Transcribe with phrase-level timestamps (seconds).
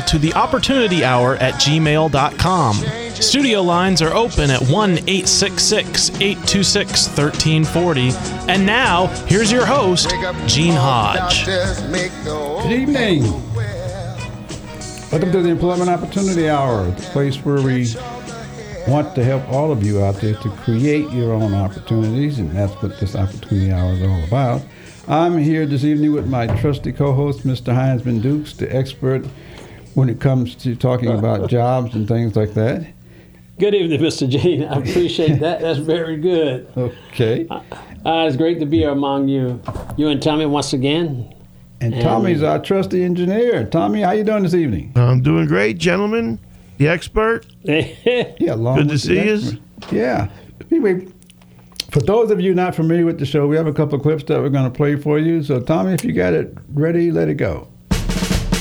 [0.00, 2.74] to the opportunity hour at gmail.com.
[3.14, 8.10] Studio lines are open at 1 866 826 1340.
[8.50, 10.10] And now, here's your host,
[10.46, 11.46] Gene Hodge.
[11.46, 13.22] Good evening.
[15.12, 17.94] Welcome to the Employment Opportunity Hour, the place where we
[18.88, 22.72] want to help all of you out there to create your own opportunities, and that's
[22.82, 24.62] what this Opportunity Hour is all about.
[25.06, 27.74] I'm here this evening with my trusty co-host, Mr.
[27.74, 29.26] Heinzman Dukes, the expert
[29.94, 32.86] when it comes to talking about jobs and things like that.
[33.58, 34.28] Good evening, Mr.
[34.28, 34.64] Gene.
[34.64, 35.60] I appreciate that.
[35.60, 36.66] That's very good.
[36.76, 37.46] Okay.
[37.48, 39.60] Uh, it's great to be here among you,
[39.96, 41.32] you and Tommy once again.
[41.80, 43.64] And Tommy's our trusty engineer.
[43.66, 44.92] Tommy, how you doing this evening?
[44.94, 46.38] I'm doing great, gentlemen.
[46.78, 47.46] The expert.
[47.64, 49.60] Yeah, long Good to see the
[49.90, 49.98] you.
[49.98, 50.30] Yeah.
[50.70, 51.06] Anyway,
[51.90, 54.24] for those of you not familiar with the show, we have a couple of clips
[54.24, 55.42] that we're going to play for you.
[55.42, 57.68] So, Tommy, if you got it ready, let it go.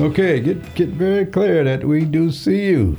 [0.00, 2.96] Okay, get, get very clear that we do see you.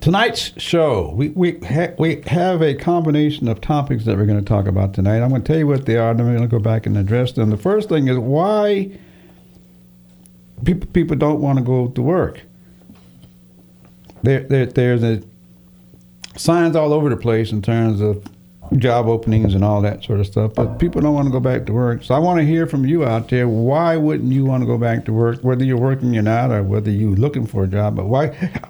[0.00, 4.44] Tonight's show, we, we, ha- we have a combination of topics that we're going to
[4.44, 5.20] talk about tonight.
[5.20, 6.86] I'm going to tell you what they are, and then we're going to go back
[6.86, 7.50] and address them.
[7.50, 8.96] The first thing is why
[10.64, 12.40] people, people don't want to go to work.
[14.22, 15.22] There, there, there's a
[16.36, 18.24] signs all over the place in terms of
[18.78, 21.66] job openings and all that sort of stuff, but people don't want to go back
[21.66, 22.02] to work.
[22.02, 23.48] So I want to hear from you out there.
[23.48, 26.62] Why wouldn't you want to go back to work, whether you're working or not, or
[26.62, 27.96] whether you're looking for a job?
[27.96, 28.28] But why?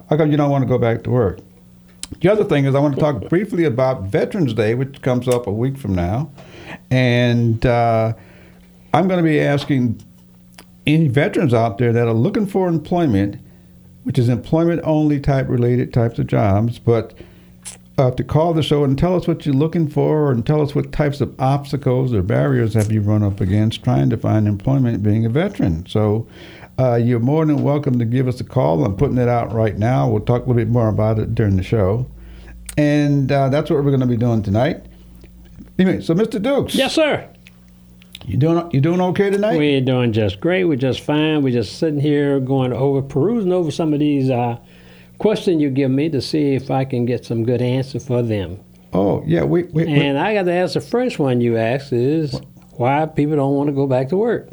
[0.09, 1.39] How come you don't want to go back to work?
[2.21, 5.47] The other thing is, I want to talk briefly about Veterans Day, which comes up
[5.47, 6.29] a week from now,
[6.91, 8.13] and uh,
[8.93, 10.01] I'm going to be asking
[10.85, 13.37] any veterans out there that are looking for employment,
[14.03, 17.13] which is employment only type related types of jobs, but
[17.97, 20.73] uh, to call the show and tell us what you're looking for and tell us
[20.73, 25.03] what types of obstacles or barriers have you run up against trying to find employment
[25.03, 25.85] being a veteran.
[25.85, 26.27] So
[26.79, 28.83] uh, you're more than welcome to give us a call.
[28.83, 30.09] I'm putting it out right now.
[30.09, 32.07] We'll talk a little bit more about it during the show.
[32.77, 34.85] And uh, that's what we're going to be doing tonight.
[35.77, 36.41] Anyway, so Mr.
[36.41, 36.73] Dukes.
[36.73, 37.29] Yes, sir.
[38.25, 39.57] You doing you doing okay tonight?
[39.57, 40.63] We're doing just great.
[40.63, 41.43] We're just fine.
[41.43, 44.29] We're just sitting here going over, perusing over some of these
[45.23, 48.59] questions you give me to see if I can get some good answer for them.
[48.91, 51.93] Oh yeah, we, we, we And I got to ask the first one you asked
[51.93, 52.41] is
[52.71, 54.49] why people don't want to go back to work.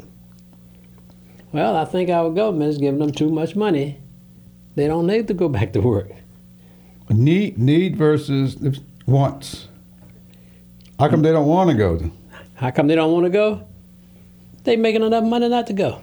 [1.51, 3.99] Well, I think our government is giving them too much money.
[4.75, 6.09] They don't need to go back to work.
[7.09, 8.55] need need versus
[9.05, 9.67] wants.
[10.97, 12.11] How come they don't want to go?
[12.53, 13.67] How come they don't want to go?
[14.63, 16.01] They making enough money not to go.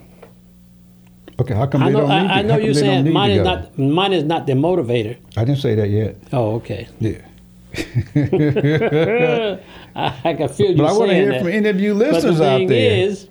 [1.40, 2.00] Okay, how come I they know.
[2.00, 2.38] don't need I.
[2.38, 5.16] I know you're they saying need money to is not money is not the motivator.
[5.36, 6.16] I didn't say that yet.
[6.32, 6.88] Oh, okay.
[6.98, 7.18] Yeah.
[9.94, 11.38] I, I can feel you But I want to hear that.
[11.42, 13.06] from any of you listeners but the listeners out thing there.
[13.06, 13.28] is,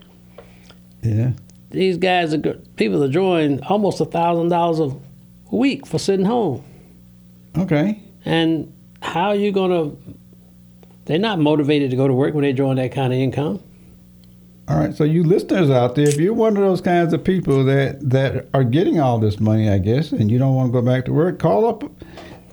[1.01, 1.31] yeah.
[1.71, 2.75] these guys are good.
[2.77, 4.95] People are drawing almost a thousand dollars a
[5.55, 6.63] week for sitting home.
[7.57, 8.01] Okay.
[8.25, 9.91] And how are you gonna?
[11.05, 13.61] They're not motivated to go to work when they're drawing that kind of income.
[14.67, 14.93] All right.
[14.93, 18.47] So you listeners out there, if you're one of those kinds of people that that
[18.53, 21.13] are getting all this money, I guess, and you don't want to go back to
[21.13, 21.83] work, call up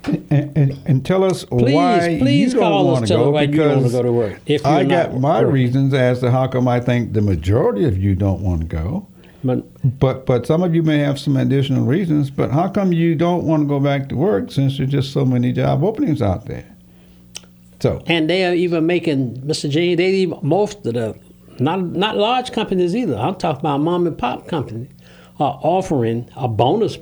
[0.06, 3.56] and, and, and tell us Please, why please you don't want to go why you
[3.56, 4.40] don't want to because go to work.
[4.46, 5.52] If I got my working.
[5.52, 9.08] reasons as to how come I think the majority of you don't want to go.
[9.43, 12.31] But But but some of you may have some additional reasons.
[12.31, 15.25] But how come you don't want to go back to work since there's just so
[15.25, 16.64] many job openings out there?
[17.81, 19.69] So and they are even making Mr.
[19.69, 19.94] G.
[19.94, 21.19] They even most of the
[21.60, 23.16] not not large companies either.
[23.16, 24.90] I'm talking about mom and pop companies
[25.38, 26.98] are offering a bonus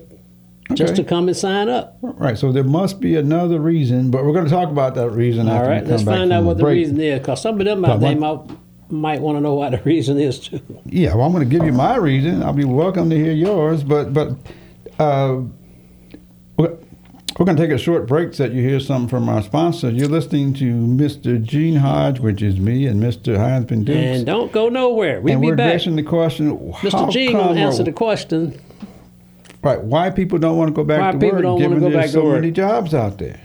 [0.74, 1.98] just to come and sign up.
[2.02, 4.10] right, so there must be another reason.
[4.10, 5.48] But we're going to talk about that reason.
[5.48, 6.76] All after right, let's find out what the break.
[6.76, 8.40] reason is, because some of them out there might
[8.90, 10.60] might want to know what the reason is too.
[10.86, 12.42] Yeah, well, I'm going to give you my reason.
[12.42, 13.82] I'll be welcome to hear yours.
[13.82, 14.30] But but
[14.98, 15.42] uh,
[17.38, 19.90] we're going to take a short break so that you hear something from our sponsor.
[19.90, 21.42] You're listening to Mr.
[21.42, 23.36] Gene Hodge, which is me, and Mr.
[23.36, 23.98] Heinzman Dukes.
[24.18, 25.20] And don't go nowhere.
[25.20, 25.68] We'll and be we're back.
[25.68, 27.10] addressing the question: Mr.
[27.10, 28.60] Gene gonna answer the question.
[29.62, 29.80] Right.
[29.80, 31.94] Why people don't want to go back Why to people work don't wanna go there's
[31.94, 32.40] back to so work.
[32.40, 33.40] many jobs out there.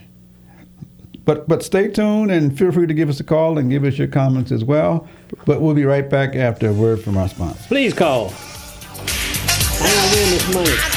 [1.25, 3.97] But but stay tuned and feel free to give us a call and give us
[3.97, 5.07] your comments as well.
[5.45, 7.61] But we'll be right back after a word from our sponsor.
[7.67, 8.33] Please call.
[9.79, 10.96] I win this money.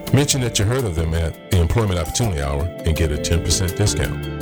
[0.13, 3.77] Mention that you heard of them at the Employment Opportunity Hour and get a 10%
[3.77, 4.41] discount.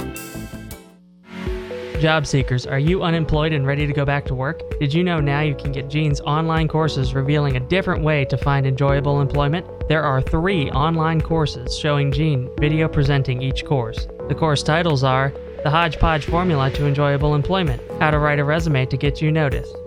[2.02, 4.62] Job seekers, are you unemployed and ready to go back to work?
[4.80, 8.38] Did you know now you can get Gene's online courses revealing a different way to
[8.38, 9.68] find enjoyable employment?
[9.90, 14.08] There are three online courses showing Gene video presenting each course.
[14.28, 15.32] The course titles are
[15.64, 19.76] The Hodgepodge Formula to Enjoyable Employment, How to Write a Resume to Get You Noticed,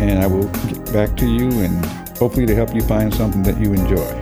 [0.00, 1.84] and I will get back to you and
[2.16, 4.12] hopefully to help you find something that you enjoy.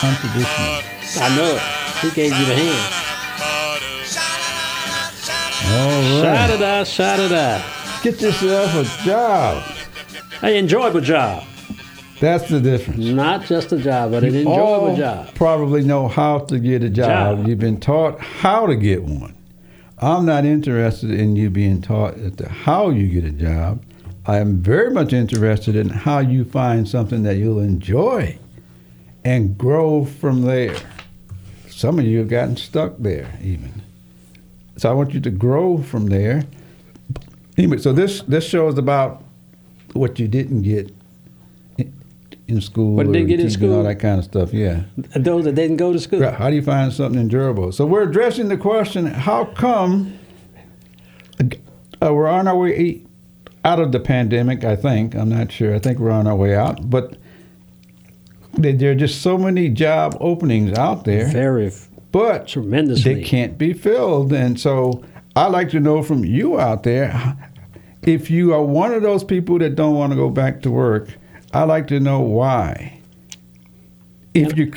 [0.00, 1.20] Untraditional.
[1.20, 1.62] I know it.
[2.00, 3.00] He gave you the hand.
[5.72, 6.86] All right.
[6.86, 7.30] shot it.
[8.02, 9.62] Get yourself a job.
[10.42, 11.44] An enjoyable job.
[12.20, 13.00] That's the difference.
[13.00, 15.34] Not just a job, but an enjoyable job.
[15.34, 17.38] probably know how to get a job.
[17.38, 17.46] Job.
[17.48, 19.34] You've been taught how to get one.
[20.02, 22.16] I'm not interested in you being taught
[22.48, 23.84] how you get a job.
[24.24, 28.38] I am very much interested in how you find something that you'll enjoy
[29.24, 30.74] and grow from there.
[31.68, 33.82] Some of you have gotten stuck there even.
[34.78, 36.44] So I want you to grow from there.
[37.58, 39.22] Anyway, so this this show is about
[39.92, 40.94] what you didn't get
[42.50, 44.52] in school, What or didn't get in teaching, all that kind of stuff.
[44.52, 44.82] Yeah.
[45.14, 46.20] Those that didn't go to school.
[46.20, 46.34] Right.
[46.34, 47.72] How do you find something enjoyable?
[47.72, 50.18] So we're addressing the question: How come
[51.40, 53.02] uh, we're on our way
[53.64, 54.64] out of the pandemic?
[54.64, 55.74] I think I'm not sure.
[55.74, 57.16] I think we're on our way out, but
[58.54, 61.72] there there are just so many job openings out there, Very
[62.12, 63.14] but tremendously.
[63.14, 64.32] they can't be filled.
[64.32, 65.04] And so
[65.36, 67.36] I'd like to know from you out there
[68.02, 71.16] if you are one of those people that don't want to go back to work.
[71.52, 73.00] I'd like to know why.
[74.34, 74.72] If you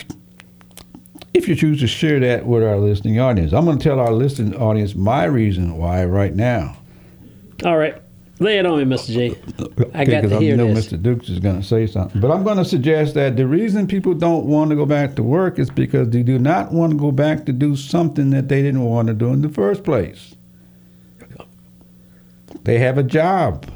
[1.33, 4.11] if you choose to share that with our listening audience, I'm going to tell our
[4.11, 6.77] listening audience my reason why right now.
[7.65, 7.99] All right.
[8.39, 9.13] Lay it on me, Mr.
[9.13, 9.29] J.
[9.59, 10.87] Uh, I got to hear know this.
[10.87, 11.01] Mr.
[11.01, 12.19] Dukes is going to say something.
[12.19, 15.23] But I'm going to suggest that the reason people don't want to go back to
[15.23, 18.61] work is because they do not want to go back to do something that they
[18.61, 20.35] didn't want to do in the first place.
[22.63, 23.71] They have a job.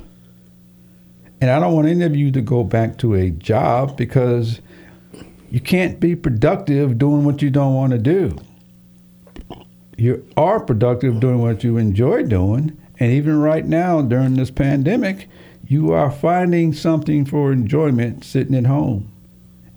[1.39, 4.59] And I don't want any of you to go back to a job because
[5.51, 8.37] you can't be productive doing what you don't want to do.
[9.97, 12.77] You are productive doing what you enjoy doing.
[12.99, 15.27] And even right now, during this pandemic,
[15.67, 19.11] you are finding something for enjoyment sitting at home.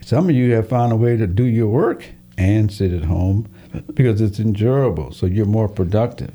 [0.01, 2.05] Some of you have found a way to do your work
[2.39, 3.49] and sit at home
[3.95, 6.33] because it's enjoyable, so you're more productive.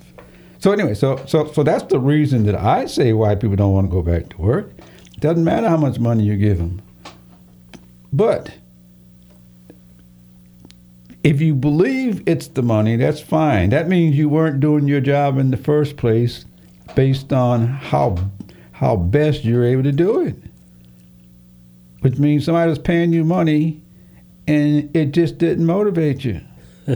[0.59, 3.89] So anyway, so so so that's the reason that I say why people don't want
[3.89, 4.71] to go back to work.
[5.19, 6.81] Doesn't matter how much money you give them.
[8.11, 8.53] But
[11.23, 13.69] if you believe it's the money, that's fine.
[13.71, 16.45] That means you weren't doing your job in the first place
[16.95, 18.17] based on how
[18.73, 20.35] how best you're able to do it.
[22.01, 23.81] Which means somebody's paying you money
[24.47, 26.41] and it just didn't motivate you.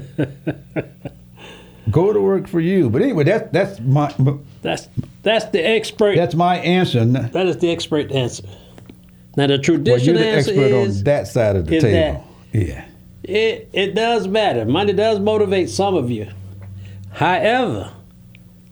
[1.89, 2.89] Go to work for you.
[2.89, 4.13] But anyway, that's that's my
[4.61, 4.87] That's
[5.23, 6.15] that's the expert.
[6.15, 7.05] that's my answer.
[7.05, 8.43] That is the expert answer.
[9.37, 12.27] Now the you're traditional the answer expert is on that side of the table.
[12.51, 12.85] Yeah.
[13.23, 14.65] it it does matter.
[14.65, 16.29] Money does motivate some of you.
[17.11, 17.91] However,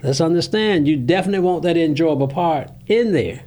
[0.03, 3.43] let's understand you definitely want that enjoyable part in there.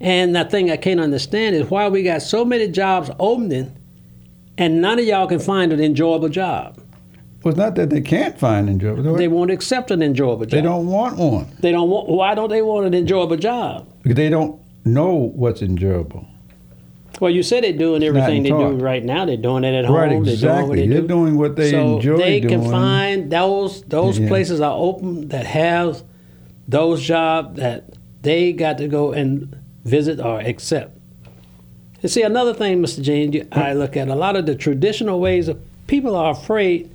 [0.00, 3.74] And the thing I can't understand is why we got so many jobs opening
[4.56, 6.80] and none of y'all can find an enjoyable job.
[7.48, 9.14] Well, it's not that they can't find enjoyable.
[9.14, 10.50] They won't accept an enjoyable job.
[10.50, 12.06] They don't want one They don't want.
[12.10, 13.86] Why don't they want an enjoyable job?
[14.02, 16.26] because they don't know what's enjoyable.
[17.22, 19.24] Well, you said they're doing everything they do right now.
[19.24, 19.96] They're doing it at home.
[19.96, 20.80] Right, They're doing what exactly.
[20.82, 21.08] they They're do.
[21.08, 22.70] doing what they so enjoy they can doing.
[22.70, 24.28] find those those Yeah.
[24.28, 26.02] places are open that have
[26.68, 27.84] those jobs that
[28.20, 30.98] they got to go and visit or accept.
[32.02, 33.00] And see, another thing, Mr.
[33.00, 36.90] Gene, you- I look at a lot of the traditional ways of people are afraid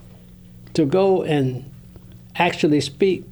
[0.74, 1.70] to go and
[2.36, 3.26] actually speak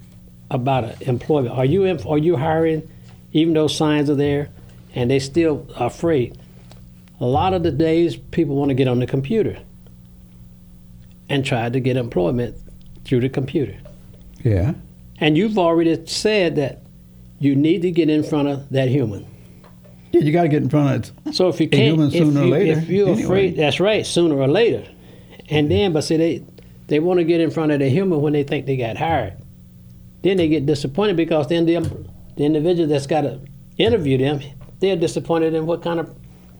[0.50, 1.56] about a employment.
[1.56, 2.88] Are you are you hiring,
[3.32, 4.50] even though signs are there,
[4.94, 6.38] and they still are afraid?
[7.20, 9.58] A lot of the days, people want to get on the computer
[11.30, 12.56] and try to get employment
[13.06, 13.78] through the computer.
[14.44, 14.74] Yeah.
[15.20, 16.82] And you've already said that
[17.40, 19.26] you need to get in front of that human.
[20.12, 21.34] Yeah, you got to get in front of it.
[21.36, 23.24] So if you can't, human if, sooner or you, later, if you're anyway.
[23.24, 24.86] afraid, that's right, sooner or later.
[25.50, 26.44] And then, but see, they
[26.92, 29.34] they want to get in front of the human when they think they got hired.
[30.24, 31.80] Then they get disappointed because then the,
[32.36, 33.40] the individual that's got to
[33.78, 34.42] interview them,
[34.80, 36.08] they're disappointed in what kind of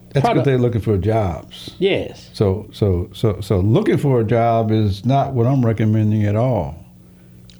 [0.08, 0.34] That's product.
[0.34, 1.74] because they're looking for jobs.
[1.78, 2.30] yes.
[2.32, 6.74] So, so, so, so, looking for a job is not what I'm recommending at all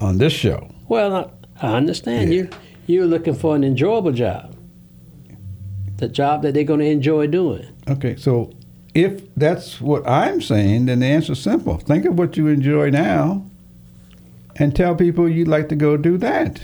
[0.01, 0.69] on this show.
[0.89, 1.15] Well,
[1.61, 2.43] I, I understand Yeah.
[2.45, 2.51] you.
[2.87, 4.57] You're looking for an enjoyable job,
[5.99, 7.65] the job that they're going to enjoy doing.
[7.89, 8.51] Okay, so
[8.95, 11.79] if that's what I'm saying, then the answer's simple.
[11.79, 13.45] Think of what you enjoy now,
[14.57, 16.61] and tell people you'd like to go do that.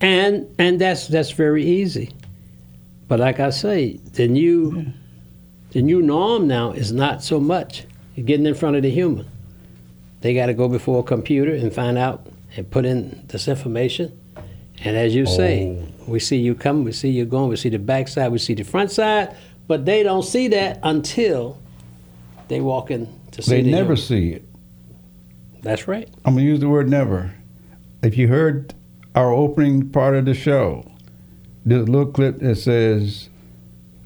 [0.00, 2.10] and and that's that's very easy.
[3.08, 4.86] But like I say, the new
[5.72, 7.84] the new norm now is not so much
[8.16, 9.26] getting in front of the human.
[10.20, 14.16] They got to go before a computer and find out and put in this information.
[14.84, 16.04] And as you say, oh.
[16.06, 18.54] we see you coming, we see you going, we see the back side, we see
[18.54, 19.36] the front side,
[19.66, 21.58] but they don't see that until
[22.48, 23.62] they walk in to see it.
[23.64, 24.44] They the never see it.
[25.62, 26.08] That's right.
[26.24, 27.32] I'm gonna use the word never.
[28.02, 28.74] If you heard
[29.14, 30.84] our opening part of the show,
[31.64, 33.30] there's a little clip that says,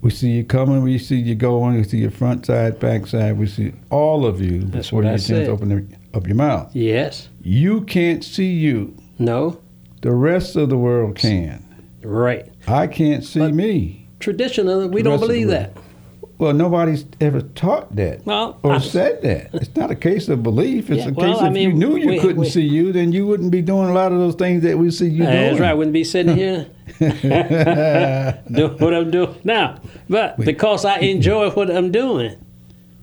[0.01, 3.37] "We see you coming, we see you going, we see your front side, back side,
[3.39, 5.49] we see all of you That's before what you I get chance to said.
[5.49, 6.71] open the- up your mouth.
[6.75, 7.29] Yes.
[7.43, 8.95] You can't see you.
[9.19, 9.59] No.
[10.03, 11.65] The rest of the world can.
[12.03, 12.47] Right.
[12.69, 14.07] I can't see But- me.
[14.21, 15.77] Traditionally, we don't rest of the believe that.
[16.39, 19.51] Well, nobody's ever taught that Well, or I- said that.
[19.55, 20.89] It's not a case of belief.
[20.89, 22.63] It's Yeah, a well, case I of mean, you knew you we- couldn't we- see
[22.63, 25.25] you, then you wouldn't be doing a lot of those things that we see you
[25.25, 25.31] doing.
[25.31, 25.71] That's right.
[25.71, 26.67] I wouldn't be sitting here
[27.01, 29.81] doing what I'm doing now.
[30.09, 32.37] But because I enjoy what I'm doing,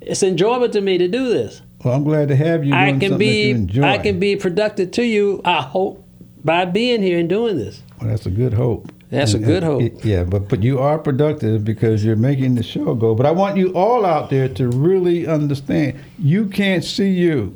[0.01, 1.61] it's enjoyable to me to do this.
[1.83, 3.53] Well, I'm glad to have you doing I can be.
[3.81, 5.41] I can be productive to you.
[5.45, 6.03] I hope
[6.43, 7.81] by being here and doing this.
[7.99, 8.91] Well, that's a good hope.
[9.15, 9.81] That's a good hope.
[9.81, 13.15] it- yeah, but but you are productive because you're making the show go.
[13.15, 15.95] But I want you all out there to really understand.
[16.19, 17.55] You can't see you.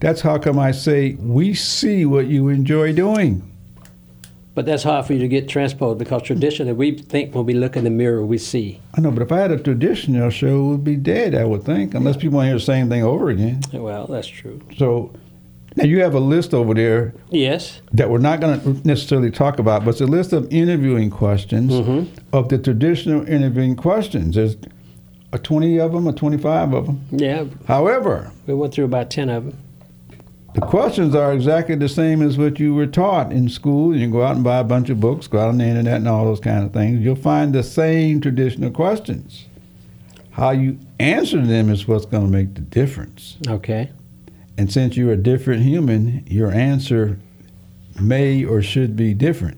[0.00, 3.42] That's how come I say we see what you enjoy doing.
[4.54, 7.76] But that's hard for you to get transposed because traditionally we think when we look
[7.76, 8.80] in the mirror we see.
[8.94, 11.34] I know, but if I had a traditional show, it would be dead.
[11.34, 13.60] I would think, unless people want to hear the same thing over again.
[13.72, 14.60] Well, that's true.
[14.76, 15.12] So
[15.76, 17.80] now you have a list over there Yes.
[17.92, 21.72] that we're not going to necessarily talk about, but it's a list of interviewing questions
[21.72, 22.12] Mm-hmm.
[22.32, 24.34] of the traditional interviewing questions.
[24.36, 24.56] There's
[25.32, 27.04] a 20 of them or 25 of them.
[27.12, 27.44] Yeah.
[27.66, 29.56] However, We went through about ten of them.
[30.54, 33.94] the questions are exactly the same as what you were taught in school.
[33.94, 35.98] You can go out and buy a bunch of books, go out on the internet,
[35.98, 37.00] and all those kind of things.
[37.04, 39.46] You'll find the same traditional questions.
[40.32, 43.36] How you answer them is what's going to make the difference.
[43.46, 43.90] Okay.
[44.60, 47.18] And since you're a different human, your answer
[47.98, 49.56] may or should be different.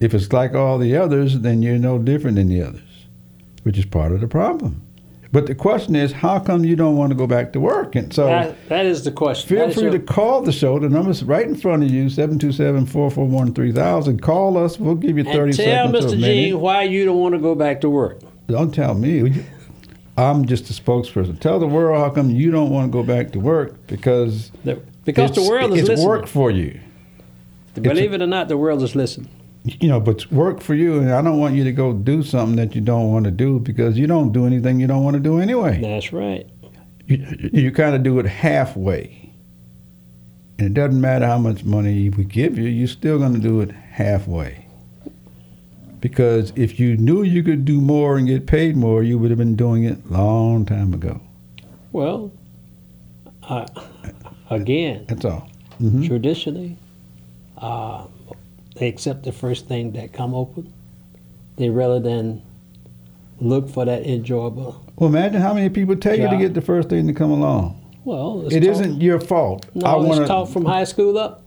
[0.00, 3.04] If it's like all the others, then you're no different than the others,
[3.64, 4.80] which is part of the problem.
[5.30, 7.94] But the question is, how come you don't want to go back to work?
[7.94, 9.46] And so That, that is the question.
[9.58, 10.78] feel That free your- to call the show.
[10.78, 14.22] The number's right in front of you, 727-441-3000.
[14.22, 14.80] Call us.
[14.80, 16.20] We'll give you 30 and tell seconds to Mr.
[16.20, 18.20] Gene why you don't want to go back to work.
[18.46, 19.44] Don't tell me.
[20.20, 21.38] I'm just a spokesperson.
[21.40, 24.80] Tell the world how come you don't want to go back to work because The-
[25.04, 26.08] because the world is it's listening.
[26.08, 26.78] work for you.
[27.74, 29.28] Believe it or not, the world is listening.
[29.64, 32.56] You know, but work for you, and I don't want you to go do something
[32.56, 35.20] that you don't want to do because you don't do anything you don't want to
[35.20, 35.80] do anyway.
[35.80, 36.46] That's right.
[37.06, 39.30] You, you kind of do it halfway,
[40.58, 43.60] and it doesn't matter how much money we give you, you're still going to do
[43.60, 44.59] it halfway.
[46.00, 49.38] Because if you knew you could do more and get paid more, you would have
[49.38, 51.20] been doing it long time ago.
[51.92, 52.30] Well,
[53.48, 53.66] uh,
[54.48, 55.48] again, That's all.
[55.80, 56.06] Mhm.
[56.06, 56.76] traditionally,
[57.58, 58.04] uh,
[58.76, 60.72] they accept the first thing that come open.
[61.56, 62.40] They rather than
[63.40, 64.76] look for that enjoyable.
[64.96, 67.76] Well, imagine how many people tell you to get the first thing to come along.
[68.04, 69.66] Well, it's It not your fault.
[69.76, 71.42] I No, wanna- taught from high school up.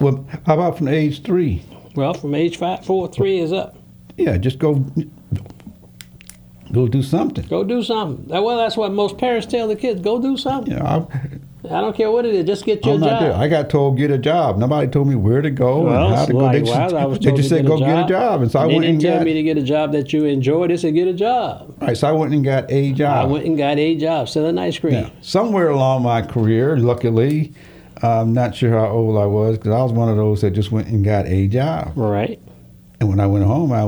[0.00, 1.62] Well, how about from age three?
[1.94, 3.76] Well, from age five, four, three is up.
[4.16, 4.84] Yeah, just go
[6.72, 7.46] go do something.
[7.46, 8.28] Go do something.
[8.28, 10.00] Well, that's what most parents tell the kids.
[10.00, 10.72] Go do something.
[10.72, 11.08] You know,
[11.64, 12.44] I, I don't care what it is.
[12.44, 13.30] Just get your I'm not there.
[13.32, 13.40] job.
[13.40, 14.58] I got told get a job.
[14.58, 16.50] Nobody told me where to go well, and how to go.
[16.52, 18.50] They just, I was they just to said get go a get a job, and
[18.50, 19.24] so I they went didn't and tell got.
[19.26, 20.66] me to get a job that you enjoy.
[20.68, 21.74] They said get a job.
[21.80, 23.28] Right, so I went and got a job.
[23.28, 24.94] I went and got a job selling ice cream.
[24.94, 25.10] Yeah.
[25.20, 27.52] Somewhere along my career, luckily,
[28.02, 30.72] I'm not sure how old I was because I was one of those that just
[30.72, 31.92] went and got a job.
[31.94, 32.40] Right.
[33.00, 33.84] And when I went home, I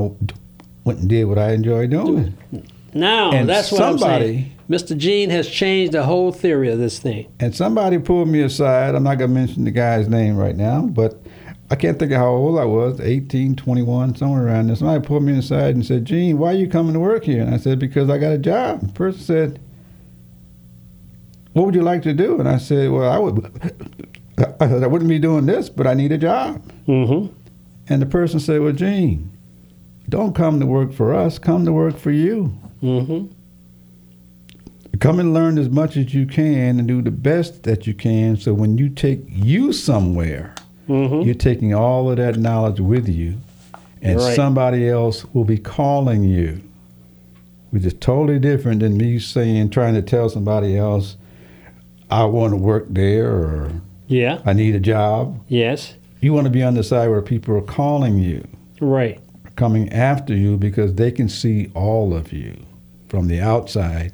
[0.85, 2.37] went and did what I enjoyed doing.
[2.93, 4.51] Now And that's what I'm somebody- saying.
[4.69, 4.97] Mr.
[4.97, 7.27] Gene has changed the whole theory of this thing.
[7.39, 8.95] And somebody pulled me aside.
[8.95, 11.21] I'm not going to mention the guy's name right now, but
[11.69, 14.75] I can't think of how old I was 18, 21, somewhere around there.
[14.75, 17.43] Somebody pulled me aside and said, Gene, why are you coming to work here?
[17.43, 18.81] And I said, because I got a job.
[18.81, 19.59] The person said,
[21.55, 22.37] what would you like to do?
[22.39, 23.45] And I said, well, I would.
[24.59, 26.61] I said, I wouldn't be doing this, but I need a job.
[26.85, 27.33] Mm-hmm.
[27.87, 29.31] And the person said, well, Gene,
[30.09, 31.39] don't come to work for us.
[31.39, 32.53] Come to work for you.
[32.83, 33.27] Mm-hmm.
[34.99, 38.35] Come and learn as much as you can and do the best that you can
[38.35, 40.53] so when you take you somewhere,
[40.89, 41.21] Mm-hmm.
[41.21, 43.37] you're taking all of that knowledge with you
[44.03, 44.35] and Right.
[44.35, 46.61] somebody else will be calling you.
[47.71, 51.17] Which is totally different than me saying, trying to tell somebody else,
[52.11, 53.71] I want to work there or
[54.07, 54.39] Yeah.
[54.45, 55.39] I need a job.
[55.47, 55.95] Yes.
[56.21, 58.43] You want to be on the side where people are calling you,
[58.79, 59.19] Right.
[59.55, 62.53] coming after you because they can see all of you
[63.09, 64.11] from the outside.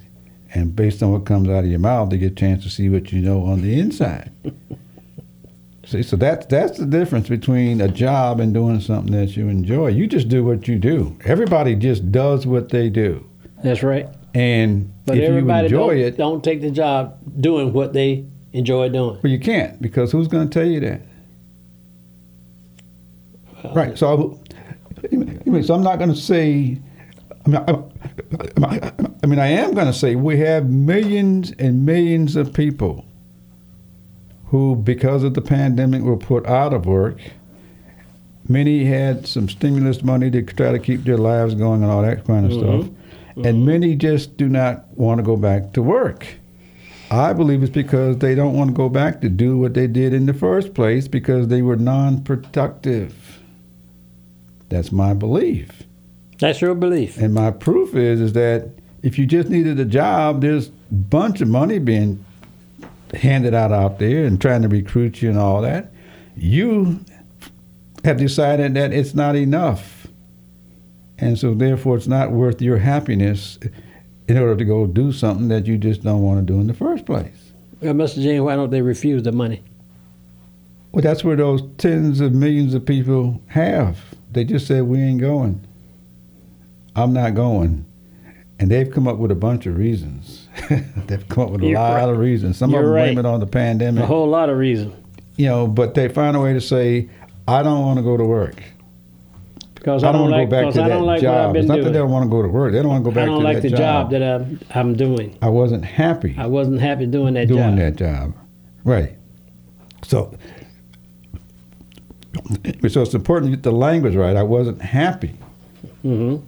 [0.53, 2.89] And based on what comes out of your mouth, they get a chance to see
[2.89, 4.31] what you know on the inside.
[5.85, 9.87] See, so that's that's the difference between a job and doing something that you enjoy.
[9.87, 11.17] You just do what you do.
[11.25, 13.25] Everybody just does what they do,
[13.63, 14.07] That's right.
[14.33, 18.25] and But if you everybody enjoy don't, it, don't take the job doing what they
[18.53, 19.19] enjoy doing.
[19.21, 21.01] well, you can't because who's going to tell you that?
[23.73, 23.97] Right.
[23.97, 24.39] So,
[25.11, 26.79] anyway, so I'm not going to say.
[27.43, 28.91] I mean, I,
[29.23, 33.05] I mean, I am going to say we have millions and millions of people
[34.45, 37.19] who, because of the pandemic, were put out of work.
[38.47, 42.25] Many had some stimulus money to try to keep their lives going and all that
[42.25, 42.81] kind of mm-hmm.
[42.81, 42.93] stuff.
[43.35, 46.27] And many just do not want to go back to work.
[47.09, 50.13] I believe it's because they don't want to go back to do what they did
[50.13, 53.39] in the first place because they were non productive.
[54.69, 55.83] That's my belief.
[56.39, 57.17] That's your belief.
[57.17, 58.69] And my proof is is that
[59.03, 62.23] if you just needed a job, there's a bunch of money being
[63.13, 65.91] handed out out there and trying to recruit you and all that.
[66.35, 67.03] You
[68.05, 70.00] have decided that it's not enough.
[71.21, 73.57] And so therefore it's not worth your happiness
[74.27, 76.73] in order to go do something that you just don't want to do in the
[76.73, 77.51] first place.
[77.79, 78.15] Well, Mr.
[78.21, 79.61] Gene, why don't they refuse the money?
[80.91, 83.97] Well, that's where those tens of millions of people have.
[84.31, 85.65] They just said, we ain't going.
[86.95, 87.85] I'm not going.
[88.59, 90.47] And they've come up with a bunch of reasons.
[91.07, 92.09] they've come up with a You're lot right.
[92.09, 92.57] of reasons.
[92.57, 94.03] Some You're of them blame it on the pandemic.
[94.03, 94.93] A whole lot of reasons.
[95.37, 97.09] you know, but they find a way to say,
[97.47, 98.61] I don't want to go to work.
[99.81, 101.55] Because I I don't don't want to like, go back to I that like job.
[101.55, 101.85] It's not doing.
[101.85, 102.71] that they don't want to go to work.
[102.71, 103.39] They don't want to go back to that job.
[103.39, 103.79] I don't like the job.
[103.79, 104.11] job.
[104.11, 105.39] that I'm, I'm doing.
[105.41, 107.75] I wasn't happy I wasn't happy doing that doing job.
[107.75, 108.35] Doing that job.
[108.83, 109.17] Right.
[110.03, 110.37] So,
[112.89, 114.35] so it's important to get the language right.
[114.35, 115.33] I wasn't happy.
[116.05, 116.45] Mm-hmm.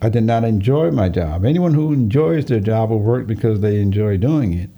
[0.00, 1.44] I did not enjoy my job.
[1.44, 4.70] Anyone who enjoys their job will work because they enjoy doing it,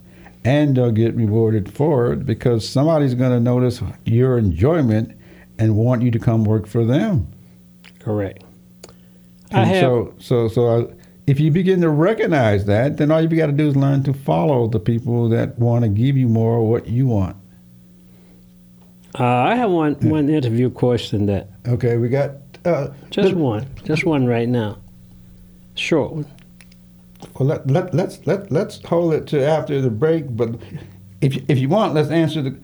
[0.44, 5.14] and they'll get rewarded for it because somebody's going to notice your enjoyment
[5.59, 7.31] and want you to come work for them.
[8.03, 8.43] Correct.
[9.53, 9.81] I have.
[9.81, 10.95] so, so, so, uh,
[11.27, 14.12] if you begin to recognize that, then all you've got to do is learn to
[14.12, 17.37] follow the people that want to give you more of what you want.
[19.19, 22.33] Uh, I have one one interview question that Okay, we got.
[22.65, 24.79] Uh, just let- one, just one right now.
[25.75, 26.27] Short one.
[27.38, 30.35] Well, let, let, let's let, let's hold it to after the break.
[30.37, 30.57] But
[31.21, 32.59] if if you want, let's answer the.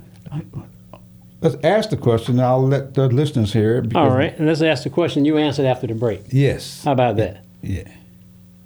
[1.40, 2.40] Let's ask the question.
[2.40, 3.94] I'll let the listeners hear it.
[3.94, 6.22] All right, and let's ask the question you answered after the break.
[6.30, 6.82] Yes.
[6.84, 7.44] How about that?
[7.62, 7.84] Yeah.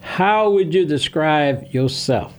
[0.00, 2.32] How would you describe yourself?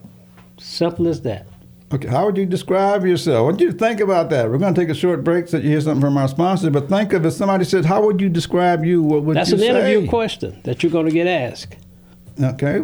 [0.57, 1.45] Simple as that.
[1.93, 2.07] Okay.
[2.07, 3.45] How would you describe yourself?
[3.45, 4.49] What do you think about that?
[4.49, 6.71] We're going to take a short break so you hear something from our sponsor.
[6.71, 9.59] But think of if somebody said, "How would you describe you?" What would you describe?
[9.59, 9.91] That's you an say?
[9.93, 11.75] interview question that you're going to get asked
[12.41, 12.81] Okay.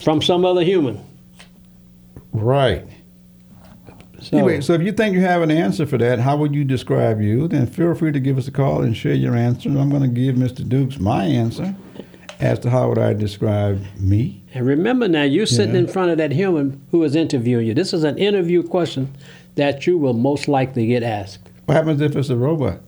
[0.00, 1.00] from some other human.
[2.32, 2.86] Right.
[4.22, 6.64] So, Anyway, so if you think you have an answer for that, how would you
[6.64, 7.48] describe you?
[7.48, 9.68] Then feel free to give us a call and share your answer.
[9.68, 10.66] And I'm going to give Mr.
[10.68, 11.74] Dukes my answer
[12.40, 14.42] as to how would I describe me.
[14.54, 15.80] and remember now, you're sitting Yeah.
[15.82, 17.74] in front of that human who is interviewing you.
[17.74, 19.14] This is an interview question
[19.56, 21.48] that you will most likely get asked.
[21.66, 22.80] What happens if it's a robot?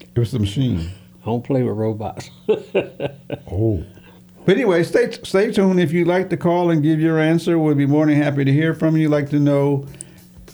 [0.00, 0.90] If it's a machine?
[1.22, 2.30] I don't play with robots.
[3.50, 3.82] Oh.
[4.46, 5.80] But anyway, stay stay tuned.
[5.80, 8.52] If you'd like to call and give your answer, we'd be more than happy to
[8.52, 9.08] hear from you.
[9.08, 9.86] Like to know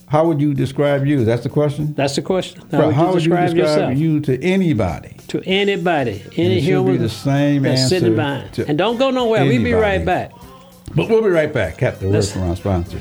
[0.09, 1.25] how would you describe you?
[1.25, 1.93] That's the question.
[1.95, 2.63] That's the question.
[2.71, 3.99] How Right, would how you would you describe, describe yourself?
[3.99, 5.17] you to anybody?
[5.29, 8.45] to anybody, any it human be the same that's answer sitting by.
[8.53, 9.45] to And don't go nowhere.
[9.45, 10.33] We'll be right back.
[10.95, 12.41] But we'll be right back after the word Listen.
[12.41, 13.01] from our sponsor.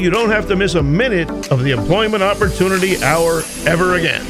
[0.00, 4.24] you don't have to miss a minute of the Employment Opportunity Hour ever again.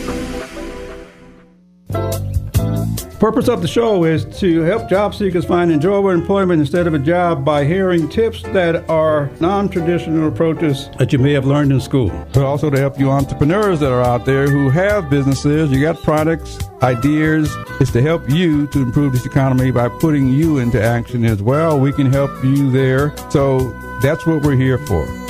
[3.20, 6.98] Purpose of the show is to help job seekers find enjoyable employment instead of a
[6.98, 12.08] job by hearing tips that are non-traditional approaches that you may have learned in school.
[12.32, 16.02] But also to help you entrepreneurs that are out there who have businesses, you got
[16.02, 17.54] products, ideas.
[17.78, 21.78] It's to help you to improve this economy by putting you into action as well.
[21.78, 23.14] We can help you there.
[23.28, 25.29] So that's what we're here for.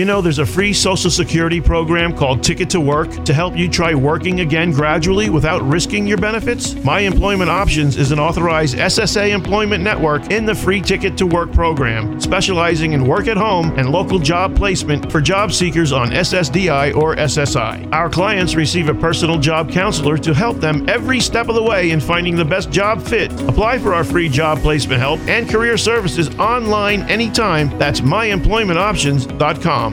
[0.00, 3.68] You know, there's a free Social Security program called Ticket to Work to help you
[3.68, 6.74] try working again gradually without risking your benefits.
[6.76, 11.52] My Employment Options is an authorized SSA employment network in the free Ticket to Work
[11.52, 16.96] program, specializing in work at home and local job placement for job seekers on SSDI
[16.96, 17.92] or SSI.
[17.92, 21.90] Our clients receive a personal job counselor to help them every step of the way
[21.90, 23.30] in finding the best job fit.
[23.42, 27.78] Apply for our free job placement help and career services online anytime.
[27.78, 29.89] That's myemploymentoptions.com.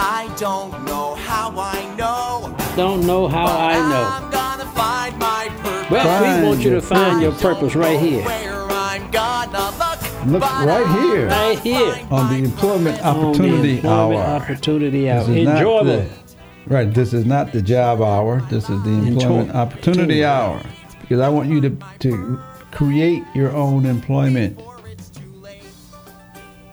[0.00, 2.56] I don't know how I know.
[2.76, 4.04] Don't know how I know.
[4.08, 5.90] I'm gonna find my purpose.
[5.90, 8.24] Well, Find we want you your to find your purpose right here.
[8.24, 10.26] Where I'm gonna look.
[10.26, 11.26] Look but right here.
[11.26, 12.06] Right here.
[12.12, 14.36] On the Employment On the Opportunity employment Hour.
[14.40, 15.24] Opportunity hour.
[15.24, 15.84] This is not Enjoyable.
[15.86, 16.06] the-
[16.68, 18.40] right, this is not the job hour.
[18.48, 20.60] This is the Employment Opportunity Hour.
[21.00, 22.38] Because I want you to, to
[22.70, 24.60] create your own employment.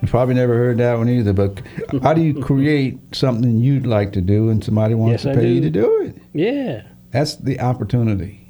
[0.05, 1.59] You probably never heard that one either, but
[2.03, 5.41] how do you create something you'd like to do and somebody wants Yes, to I
[5.43, 6.15] pay you to do it?
[6.31, 6.83] Yeah.
[7.09, 8.47] That's the opportunity,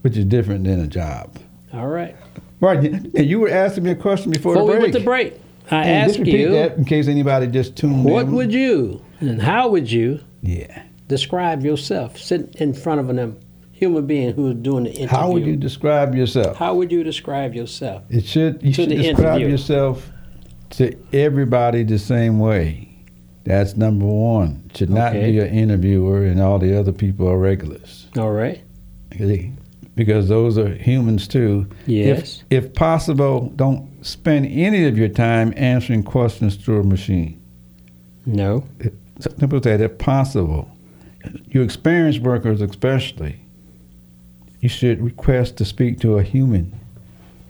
[0.00, 1.36] which is different than a job.
[1.74, 2.16] All right.
[2.60, 4.82] Right, and you were asking me a question before, Before the we break.
[4.84, 5.40] went to break,
[5.70, 8.26] I And asked you, that in case anybody just tuned what in.
[8.32, 10.82] What would you and how would you Yeah.
[11.08, 13.36] describe yourself sitting in front of an
[13.70, 15.08] human being who is doing the interview?
[15.08, 16.56] How would you describe yourself?
[16.56, 18.02] How would you describe yourself?
[18.08, 19.48] It should you To should the describe interview.
[19.48, 20.10] yourself
[20.70, 22.86] to everybody the same way.
[23.44, 24.70] That's number one.
[24.74, 25.32] Should not Okay.
[25.32, 28.06] be an interviewer and all the other people are regulars.
[28.16, 28.60] All right.
[29.96, 31.66] Because those are humans too.
[31.86, 32.44] Yes.
[32.50, 37.42] If, if possible, don't spend any of your time answering questions through a machine.
[38.26, 38.64] No.
[39.18, 40.70] Simple as that, if possible.
[41.48, 43.40] You experienced workers especially,
[44.60, 46.78] you should request to speak to a human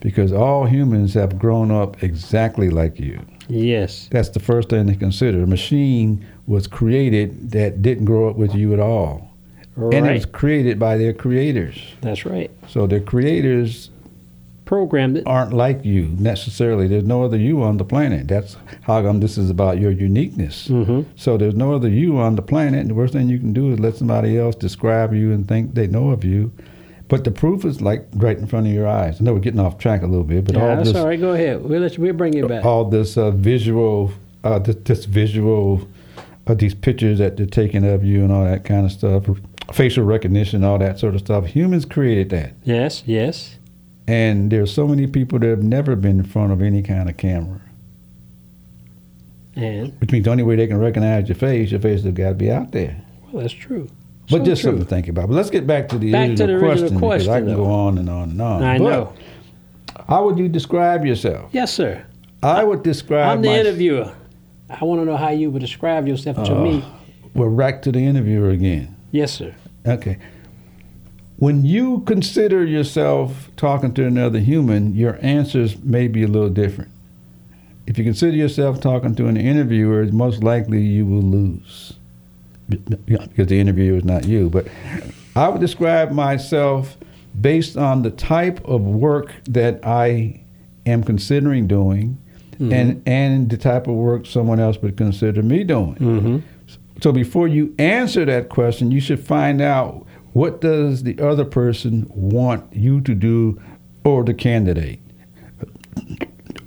[0.01, 3.19] because all humans have grown up exactly like you.
[3.47, 4.07] Yes.
[4.11, 5.43] That's the first thing to consider.
[5.43, 9.29] A machine was created that didn't grow up with you at all.
[9.77, 11.77] And it was created by their creators.
[12.01, 12.51] That's right.
[12.67, 13.89] So their creators
[14.65, 15.23] Programmed it.
[15.27, 16.87] aren't like you necessarily.
[16.87, 18.27] There's no other you on the planet.
[18.27, 20.67] That's how come this is about your uniqueness.
[20.69, 21.05] Mhm.
[21.15, 22.79] So there's no other you on the planet.
[22.81, 25.73] And the worst thing you can do is let somebody else describe you and think
[25.73, 26.51] they know of you.
[27.11, 29.19] But the proof is like right in front of your eyes.
[29.19, 31.05] I know we're getting off track a little bit, but Yeah, all that's this, all
[31.05, 31.19] right.
[31.19, 31.61] Go ahead.
[31.61, 32.63] We'll let you, we'll bring you back.
[32.63, 34.13] all this uh, visual,
[34.45, 35.85] uh, this, this visual,
[36.47, 39.25] uh, these pictures that they're taking of you and all that kind of stuff,
[39.73, 41.47] facial recognition, all that sort of stuff.
[41.47, 42.53] Humans created that.
[42.63, 43.03] Yes.
[43.05, 43.57] Yes.
[44.07, 47.17] And there's so many people that have never been in front of any kind of
[47.17, 47.59] camera.
[49.57, 52.29] And which means the only way they can recognize your face, your face has got
[52.29, 53.01] to be out there.
[53.33, 53.89] well, that's true.
[54.31, 54.71] But So just true.
[54.71, 55.27] something to think about.
[55.27, 57.47] But let's get back to the Back to original, the original question, because I can
[57.49, 57.55] though.
[57.57, 58.63] go on and on and on.
[58.63, 59.13] I But know.
[60.07, 61.49] How would you describe yourself?
[61.51, 62.03] Yes, sir.
[62.41, 63.29] I would describe.
[63.29, 64.11] I'm the my- interviewer.
[64.69, 66.85] I want to know how you would describe yourself to Uh, me.
[67.35, 68.95] We're back to the interviewer again.
[69.11, 69.53] Yes, sir.
[69.85, 70.17] Okay.
[71.37, 76.91] When you consider yourself talking to another human, your answers may be a little different.
[77.87, 81.93] If you consider yourself talking to an interviewer, most likely you will lose
[82.71, 84.49] because the interviewer is not you.
[84.49, 84.67] But
[85.35, 86.97] I would describe myself
[87.39, 90.41] based on the type of work that I
[90.85, 92.17] am considering doing
[92.69, 95.95] and, and the type of work someone else would consider me doing.
[95.95, 96.37] Mm-hmm.
[97.01, 102.05] So before you answer that question, you should find out what does the other person
[102.13, 103.59] want you to do
[104.03, 104.99] or the candidate.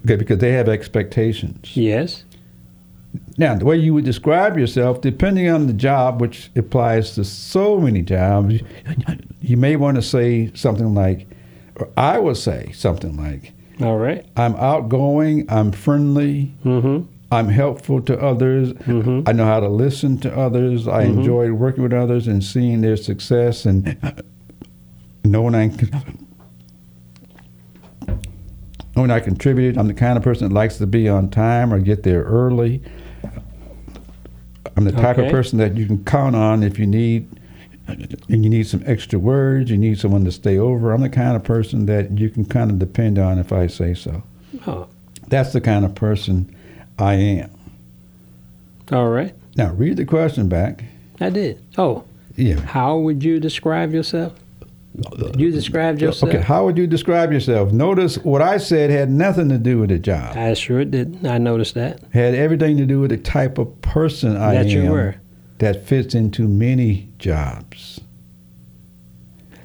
[0.05, 1.77] Okay, because they have expectations.
[1.77, 2.25] Yes.
[3.37, 7.81] Now, the way you would describe yourself, depending on the job, which applies to so
[7.81, 8.61] many jobs,
[9.40, 11.27] you may want to say something like,
[11.77, 14.25] or I would say something like, All right.
[14.37, 17.09] I'm outgoing, I'm friendly, Mm-hmm.
[17.33, 18.73] I'm helpful to others.
[18.87, 20.87] I know how to listen to others.
[20.87, 23.97] I enjoy working with others and seeing their success and
[25.25, 25.73] knowing I
[28.94, 29.77] knowing I contributed.
[29.79, 32.83] I'm the kind of person that likes to be on time or get there early.
[34.77, 37.29] I'm the type of person that you can count on if you need
[37.87, 40.93] and you need some extra words, you need someone to stay over.
[40.93, 43.93] I'm the kind of person that you can kind of depend on if I say
[43.95, 44.23] so.
[44.67, 44.89] Oh,
[45.29, 46.55] That's the kind of person
[46.99, 47.51] I am.
[48.93, 49.35] all right.
[49.57, 50.85] Now read the question back.
[51.21, 51.63] I did.
[51.79, 52.05] Oh,
[52.37, 52.61] Yeah.
[52.61, 54.33] how would you describe yourself?
[54.96, 56.33] Uh, you described yourself.
[56.33, 57.72] Okay, how would you describe yourself?
[57.72, 60.37] Notice what I said had nothing to do with the job.
[60.37, 61.26] I sure did.
[61.26, 62.00] I noticed that.
[62.12, 65.16] Had everything to do with the type of person I That am you were.
[65.59, 68.00] that fits into many jobs.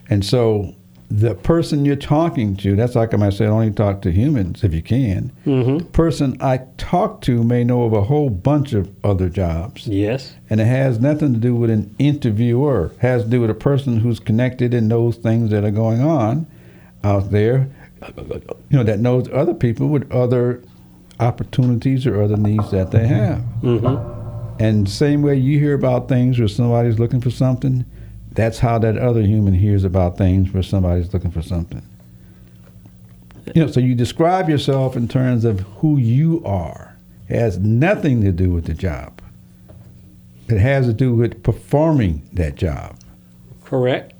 [0.10, 0.74] And so
[1.10, 4.84] the person you're talking to, that's like I said, only talk to humans if you
[4.84, 5.32] can.
[5.46, 5.78] Mm-hmm.
[5.80, 9.88] The person I talk to may know of a whole bunch of other jobs.
[9.88, 10.36] Yes.
[10.50, 12.92] and it has nothing to do with an interviewer.
[12.96, 16.02] It has to do with a person who's connected and knows things that are going
[16.02, 16.46] on
[17.04, 17.70] out there.
[18.18, 20.64] You know, that knows other people with other
[21.20, 23.40] opportunities or other needs that they have.
[23.62, 24.64] Mm-hmm.
[24.64, 27.86] And same way you hear about things where somebody's looking for something,
[28.32, 31.82] that's how that other human hears about things where somebody's looking for something.
[33.56, 36.96] You know, so you describe yourself in terms of who you are.
[37.28, 39.22] It has nothing to do with the job.
[40.48, 42.98] It has to do with performing that job.
[43.64, 44.14] Correct.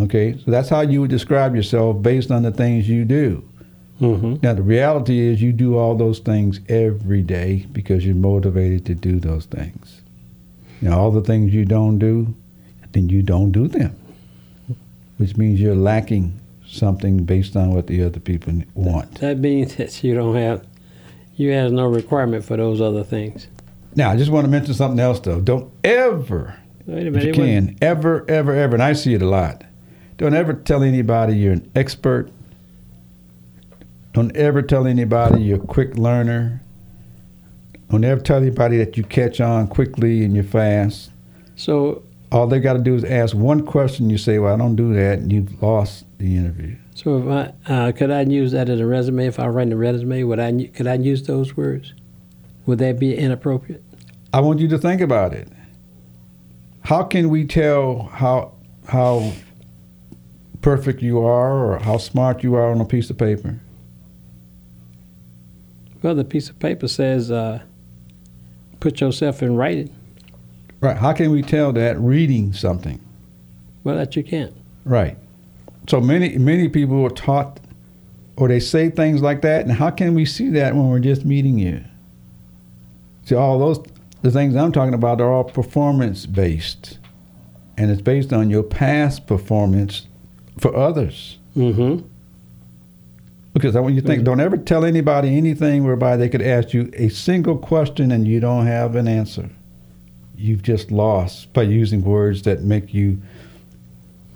[0.00, 3.42] Okay, so that's how you would describe yourself based on the things you do.
[4.00, 4.36] Mm-hmm.
[4.42, 8.94] Now, the reality is you do all those things every day because you're motivated to
[8.94, 10.02] do those things.
[10.80, 12.34] Now, all the things you don't do,
[12.92, 13.96] then you don't do them,
[15.16, 19.20] which means you're lacking something based on what the other people want.
[19.20, 20.66] That means that you don't have,
[21.36, 23.48] you have no requirement for those other things.
[23.94, 25.40] Now, I just want to mention something else, though.
[25.40, 27.26] Don't ever, Wait a if minute.
[27.26, 29.64] you can, ever, ever, ever, and I see it a lot,
[30.18, 32.30] don't ever tell anybody you're an expert.
[34.14, 36.60] Don't ever tell anybody you're a quick learner.
[37.90, 41.12] Don't ever tell anybody that you catch on quickly and you're fast.
[41.54, 44.10] So, All they got to do is ask one question.
[44.10, 46.76] You say, "Well, I don't do that," and you've lost the interview.
[46.94, 49.26] so if I, uh, could I use that as a resume?
[49.26, 51.94] If I write a resume, would I, could I use those words?
[52.66, 53.82] Would that be inappropriate?
[54.32, 55.48] I want you to think about it.
[56.82, 58.52] How can we tell how
[58.88, 59.32] how
[60.60, 63.60] perfect you are or how smart you are on a piece of paper?
[66.02, 67.62] Well, the piece of paper says, uh,
[68.80, 69.94] put yourself in writing.
[70.80, 70.96] Right.
[70.96, 73.00] How can we tell that reading something?
[73.84, 74.54] Well, that you can't.
[74.84, 75.16] Right.
[75.88, 77.60] So many many people are taught
[78.36, 81.24] or they say things like that, and how can we see that when we're just
[81.24, 81.82] meeting you?
[83.24, 83.84] See, all those
[84.22, 86.98] the things I'm talking about are all performance based,
[87.76, 90.06] and it's based on your past performance
[90.58, 91.38] for others.
[91.56, 92.06] Mm-hmm.
[93.52, 96.72] Because I want you to think, don't ever tell anybody anything whereby they could ask
[96.72, 99.50] you a single question and you don't have an answer.
[100.38, 103.20] You've just lost by using words that make you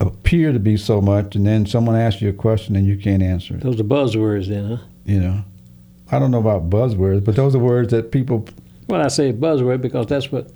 [0.01, 3.23] appear to be so much, and then someone asks you a question and you can't
[3.23, 3.61] answer it.
[3.61, 4.85] Those are buzzwords then, huh?
[5.05, 5.45] You know,
[6.11, 8.47] I don't know about buzzwords, but those are words that people.
[8.89, 10.51] Well, I say buzzword because that's what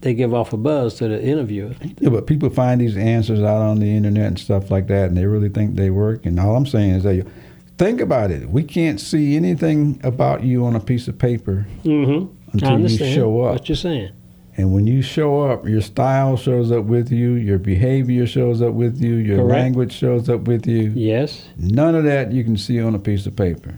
[0.00, 1.74] they give off a buzz to the interviewer.
[2.00, 5.16] Yeah, but people find these answers out on the internet and stuff like that, and
[5.16, 6.26] they really think they work.
[6.26, 7.30] And all I'm saying is that you
[7.78, 8.50] think about it.
[8.50, 12.32] We can't see anything about you on a piece of paper Mm-hmm.
[12.52, 13.54] Until you show up.
[13.54, 14.10] what you're saying.
[14.56, 18.72] And when you show up, your style shows up with you, your behavior shows up
[18.72, 19.50] with you, your Correct.
[19.50, 20.92] language shows up with you.
[20.94, 21.48] Yes.
[21.56, 23.74] None of that you can see on a piece of paper.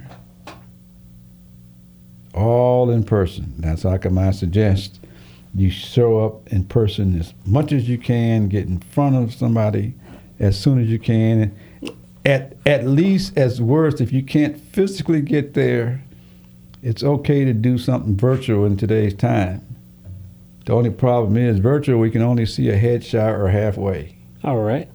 [2.35, 3.55] All in person.
[3.59, 5.01] That's how come I suggest
[5.57, 9.95] you show up in person as much as you can, get in front of somebody
[10.39, 11.57] as soon as you can.
[12.27, 16.03] At at least as worst, if you can't physically get there,
[16.83, 19.66] it's okay to do something virtual in today's time.
[20.67, 24.17] The only problem is virtual we can only see a headshot or halfway.
[24.43, 24.89] All right.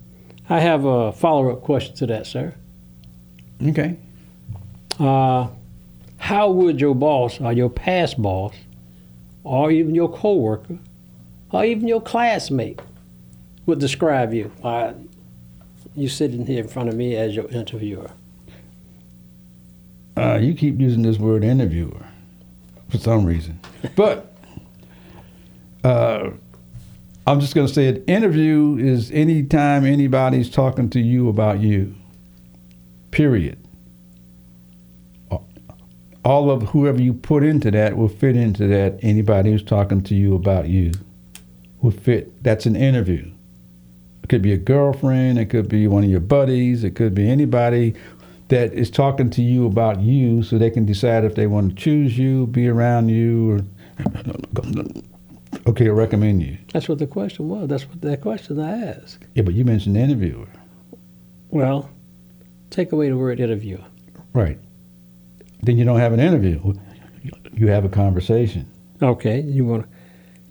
[0.50, 2.54] I have a follow-up question to that, sir.
[3.66, 3.98] Okay.
[5.00, 5.48] Uh,
[6.18, 8.54] how would your boss or your past boss
[9.46, 10.78] or even your coworker
[11.52, 12.82] or even your classmate
[13.66, 14.52] would describe you?
[14.62, 14.92] Uh,
[15.96, 18.12] you sitting here in front of me as your interviewer.
[20.18, 22.06] Uh, you keep using this word interviewer
[22.90, 23.58] for some reason.
[23.96, 24.31] But
[25.84, 26.32] uh,
[27.28, 31.60] I'm just going to say an Interview is any time anybody's talking to you about
[31.60, 31.96] you,
[33.12, 33.58] period.
[36.24, 39.00] All of whoever you put into that will fit into that.
[39.02, 40.92] Anybody who's talking to you about you
[41.82, 42.44] will fit.
[42.44, 43.32] That's an interview.
[44.24, 47.28] It could be a girlfriend, it could be one of your buddies, it could be
[47.28, 47.96] anybody
[48.50, 51.76] that is talking to you about you so they can decide if they want to
[51.76, 55.02] choose you, be around you, or
[55.68, 56.58] okay, I recommend you.
[56.74, 57.68] That's what the question was.
[57.70, 59.20] That's what that question I asked.
[59.36, 60.48] Yeah, but you mentioned interviewer.
[61.50, 61.90] Well,
[62.70, 63.84] take away the word interviewer.
[64.34, 64.60] Right.
[65.64, 66.74] Then you don't have an interview.
[67.54, 68.70] You have a conversation.
[69.02, 69.90] Okay, you want to,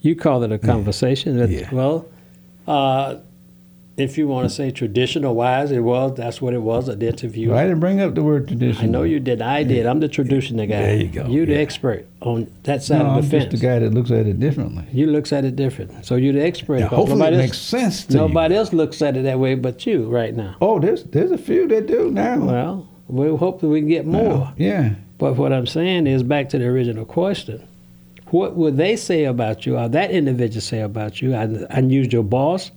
[0.01, 1.37] you call it a conversation.
[1.39, 1.69] That- Yeah.
[1.73, 2.07] Well,
[2.67, 3.17] uh,
[4.01, 6.14] if you want to say traditional wise, it was.
[6.16, 6.88] That's what it was.
[6.88, 7.55] An interview.
[7.55, 8.82] I didn't bring up the word tradition.
[8.84, 9.40] I know you did.
[9.42, 9.86] I did.
[9.86, 10.80] I'm the traditional guy.
[10.82, 11.59] There you go, You're the yeah.
[11.59, 13.44] expert on that side No, of I'm the fence.
[13.44, 14.84] just the guy that looks at it differently.
[14.92, 16.05] You looks at it different.
[16.05, 16.80] So you're the expert.
[16.80, 18.18] 'cause hopefully it nobody makes else, sense to you.
[18.20, 20.57] Nobody else looks at it that way but you right now.
[20.61, 22.38] Oh, there's there's a few that do now.
[22.44, 24.53] Well, we hope that we can get more.
[24.57, 24.94] Yeah.
[25.18, 27.62] But what I'm saying is back to the original question.
[28.30, 31.34] What would they say about you, or that individual say about you?
[31.34, 32.70] I, I use your boss,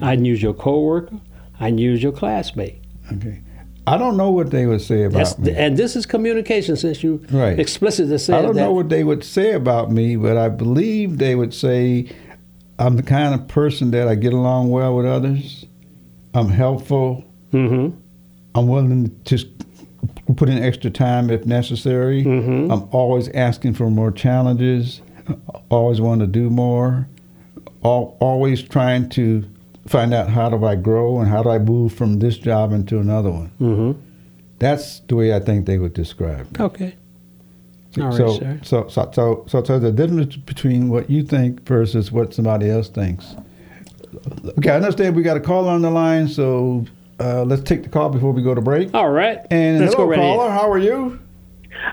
[0.00, 1.16] I can use your coworker,
[1.60, 2.82] I can use your classmate.
[3.12, 3.40] Okay.
[3.86, 5.52] I don't know what they would say about That's me.
[5.54, 7.58] and this is communication since you Right.
[7.58, 8.62] explicitly said I don't that.
[8.62, 12.06] know what they would say about me, but I believe they would say
[12.78, 15.66] I'm the kind of person that I get along well with others.
[16.32, 17.24] I'm helpful.
[17.52, 17.90] hmm
[18.56, 19.38] I'm willing to
[20.36, 22.24] put in extra time if necessary.
[22.24, 22.72] Mhm.
[22.72, 25.02] I'm always asking for more challenges.
[25.70, 27.06] Always want to do more.
[27.84, 29.44] Al always trying to
[29.86, 32.98] find out how do I grow and how do I move from this job into
[32.98, 33.48] another one.
[33.58, 33.92] hmm
[34.58, 36.64] That's the way I think they would describe me.
[36.64, 36.94] Okay.
[37.98, 38.60] All right, so, sir.
[38.64, 42.88] so, so, so, so, so the difference between what you think versus what somebody else
[42.88, 43.36] thinks.
[44.58, 46.84] Okay, I understand we got a call on the line, so
[47.20, 48.92] uh, let's take the call before we go to break.
[48.94, 49.38] All right.
[49.50, 50.24] And Let's hello, go right in.
[50.24, 50.50] caller.
[50.50, 51.20] How are you?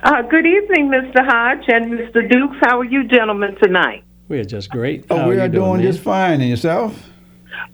[0.03, 1.23] Uh, good evening, Mr.
[1.25, 2.27] Hodge and Mr.
[2.27, 2.57] Dukes.
[2.61, 4.03] How are you gentlemen tonight?
[4.27, 5.05] We're just great.
[5.09, 5.91] Oh, How we you are doing, man?
[5.91, 6.41] just fine.
[6.41, 7.10] And yourself?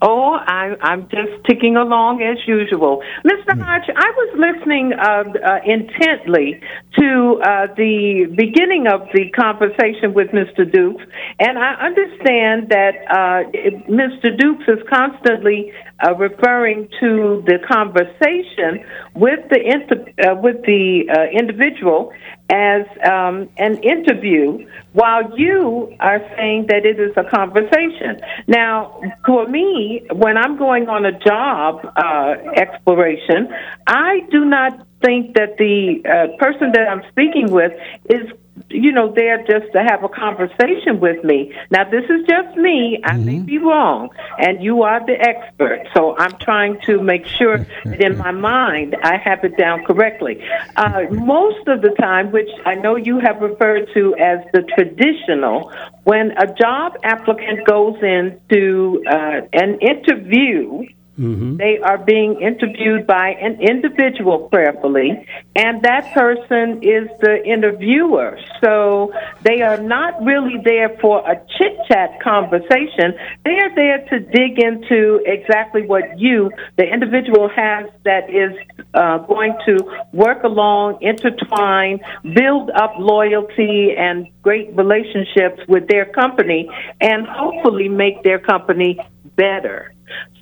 [0.02, 3.02] Oh, I, I'm just ticking along as usual.
[3.24, 3.60] Mr.
[3.60, 6.60] Hodge, I was listening uh, uh, intently
[6.98, 10.70] to uh, the beginning of the conversation with Mr.
[10.70, 11.04] Dukes,
[11.38, 13.50] and I understand that uh,
[13.90, 14.36] Mr.
[14.38, 15.72] Dukes is constantly
[16.04, 18.84] uh, referring to the conversation
[19.14, 22.12] with the inter- uh, with the uh, individual
[22.50, 28.20] as um, an interview, while you are saying that it is a conversation.
[28.46, 33.48] Now, for me, when I'm going on a job uh, exploration,
[33.86, 37.72] I do not think that the uh, person that I'm speaking with
[38.08, 38.30] is
[38.70, 41.54] you know, there just to have a conversation with me.
[41.70, 43.00] Now, this is just me.
[43.04, 45.88] I may be wrong, and you are the expert.
[45.94, 50.42] So I'm trying to make sure that in my mind I have it down correctly.
[50.76, 55.72] Uh, most of the time, which I know you have referred to as the traditional,
[56.04, 60.86] when a job applicant goes into uh, an interview,
[61.18, 68.38] they are being interviewed by an individual prayerfully, and that person is the interviewer.
[68.62, 69.12] So
[69.42, 73.14] they are not really there for a chit chat conversation.
[73.44, 78.56] They are there to dig into exactly what you, the individual, has that is
[78.94, 86.70] uh, going to work along, intertwine, build up loyalty and great relationships with their company,
[87.00, 89.00] and hopefully make their company
[89.34, 89.92] better.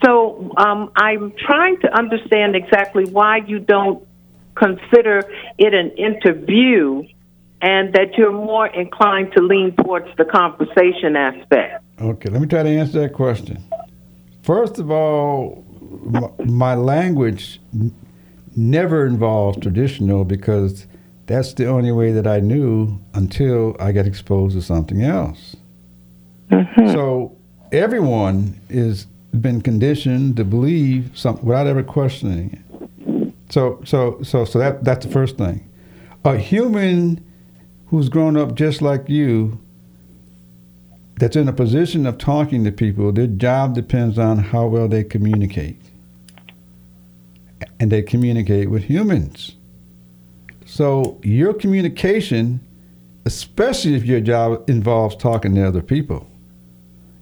[0.05, 4.07] So um, I'm trying to understand exactly why you don't
[4.55, 5.23] consider
[5.59, 7.05] it an interview
[7.63, 11.83] and that you're more inclined to lean towards the conversation aspect?
[12.01, 13.63] Okay, let me try to answer that question.
[14.43, 15.65] First of all,
[16.03, 17.95] my, my language n-
[18.55, 20.87] never involved traditional because
[21.27, 25.57] that's the only way that I knew until I got exposed to something else.
[26.93, 27.37] So
[27.73, 29.07] everyone is
[29.43, 33.33] been conditioned to believe something without ever questioning it.
[33.51, 35.69] So so so so that that's the first thing.
[36.25, 37.25] A human
[37.87, 39.61] who's grown up just like you
[41.19, 45.03] that's in a position of talking to people, their job depends on how well they
[45.03, 45.81] communicate.
[47.81, 49.57] And they communicate with humans.
[50.67, 52.61] So your communication,
[53.25, 56.29] especially if your job involves talking to other people,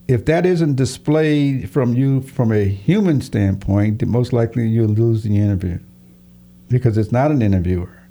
[0.07, 5.37] if that isn't displayed from you from a human standpoint, most likely you'll lose the
[5.37, 5.79] interview.
[6.69, 8.03] Because it's not an interviewer.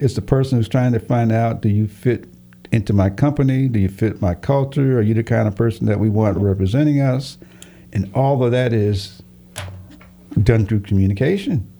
[0.00, 2.26] It's the person who's trying to find out do you fit
[2.72, 3.68] into my company?
[3.68, 4.98] Do you fit my culture?
[4.98, 7.38] Are you the kind of person that we want representing us?
[7.92, 9.22] And all of that is
[10.42, 11.70] done through communication.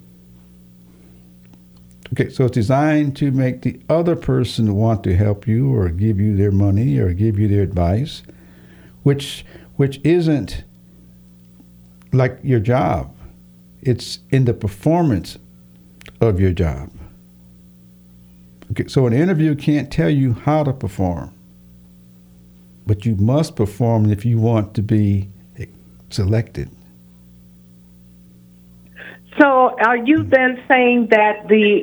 [2.13, 6.21] Okay, so it's designed to make the other person want to help you or give
[6.21, 8.23] you their money or give you their advice,
[9.07, 9.45] which
[9.77, 10.65] which isn't
[12.13, 13.15] like your job.
[13.81, 15.39] It's in the performance
[16.21, 16.91] of your job.
[18.73, 21.33] Okay, so an interview can't tell you how to perform,
[22.85, 25.31] but you must perform if you want to be
[26.11, 26.69] selected.
[29.39, 31.79] So, are you then saying that the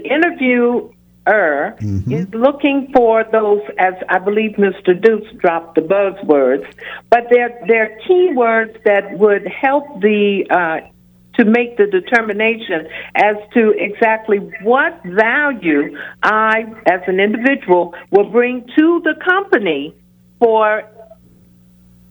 [1.27, 1.75] interviewer
[2.09, 4.99] is looking for those, as I believe Mr.
[4.99, 6.65] Dukes dropped the buzzwords,
[7.09, 10.89] but they're, they're keywords that would help the uh,
[11.35, 18.67] to make the determination as to exactly what value I, as an individual, will bring
[18.77, 19.95] to the company
[20.39, 20.83] for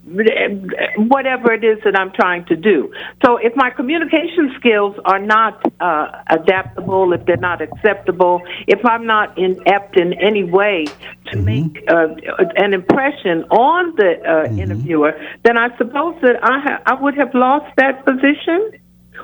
[0.04, 2.92] whatever it is that I'm trying to do.
[3.24, 9.06] So if my communication skills are not uh, adaptable, if they're not acceptable, if I'm
[9.06, 10.86] not inept in any way
[11.30, 12.08] to make uh,
[12.56, 15.12] an impression on the uh, interviewer,
[15.44, 18.72] then I suppose that I ha- I would have lost that position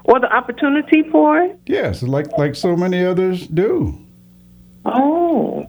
[0.04, 1.58] or the opportunity for it.
[1.66, 3.98] Yes, like like so many others do.
[4.84, 5.66] Oh.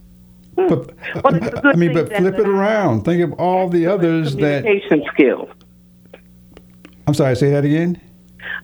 [0.68, 3.03] But Well, it's a good I mean, but flip it around.
[3.05, 4.64] Think of all the others that.
[4.64, 5.49] Communication skills.
[7.07, 7.36] I'm sorry.
[7.36, 8.01] Say that again.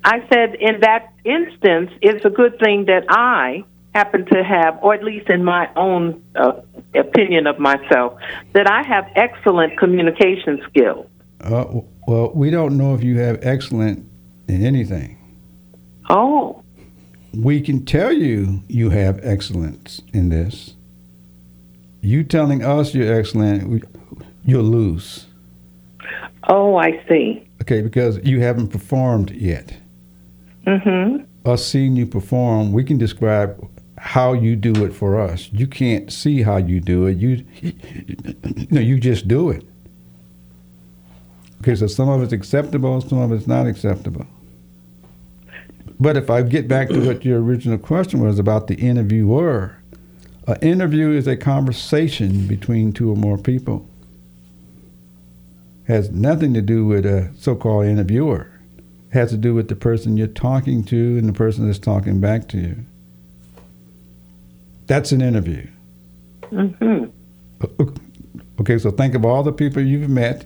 [0.04, 3.64] I said in that instance, it's a good thing that I
[3.96, 6.52] happen to have, or at least in my own uh,
[6.94, 8.20] opinion of myself,
[8.54, 11.08] that I have excellent communication skills.
[11.42, 14.08] Uh, well, we don't know if you have excellent
[14.48, 15.18] in anything.
[16.10, 16.62] Oh,
[17.34, 20.76] We can tell you you have excellence in this.
[22.06, 23.84] You telling us you're excellent,
[24.46, 25.26] you'll lose.
[26.48, 27.48] oh, I see.
[27.64, 29.76] Okay, because you haven't performed yet.
[30.68, 31.24] Mm-hmm.
[31.50, 35.50] Us seeing you perform, we can describe how you do it for us.
[35.52, 37.18] You can't see how you do it.
[37.18, 39.66] You, you know, you just do it.
[41.62, 44.28] Okay, so some of it's acceptable, some of it's not acceptable.
[46.00, 49.75] But if I get back to what your original question was about the interviewer,
[50.48, 53.88] an interview is a conversation between two or more people.
[55.88, 58.52] Has nothing to do with a so-called interviewer.
[59.10, 62.20] It has to do with the person you're talking to and the person that's talking
[62.20, 62.78] back to you.
[64.88, 65.68] That's an interview.
[66.44, 67.06] Mm-hmm.
[68.60, 70.46] Okay, so think of all the people you've met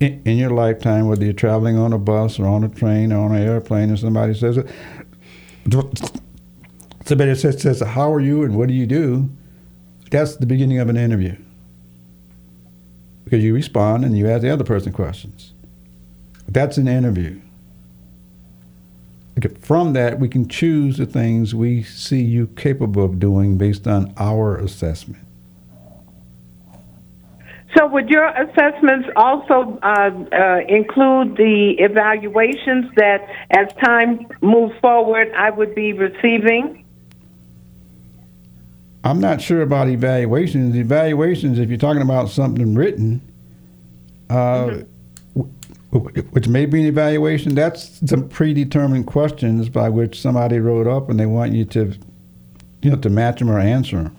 [0.00, 3.24] in, in your lifetime, whether you're traveling on a bus or on a train or
[3.24, 4.58] on an airplane, and somebody says,
[7.04, 9.30] somebody says, says, "How are you?" and "What do you do?"
[10.10, 11.36] That's the beginning of an interview
[13.24, 15.52] because you respond and you ask the other person questions.
[16.48, 17.40] That's an interview.
[19.38, 23.88] Okay, from that, we can choose the things we see you capable of doing based
[23.88, 25.20] on our assessment.
[27.76, 35.32] So, would your assessments also uh, uh, include the evaluations that, as time moves forward,
[35.36, 36.83] I would be receiving?
[39.04, 40.74] I'm not sure about evaluations.
[40.74, 43.20] Evaluations, if you're talking about something written,
[44.30, 44.78] uh,
[45.34, 51.10] w- which may be an evaluation, that's some predetermined questions by which somebody wrote up,
[51.10, 51.94] and they want you to,
[52.80, 54.16] you know, to match them or answer them.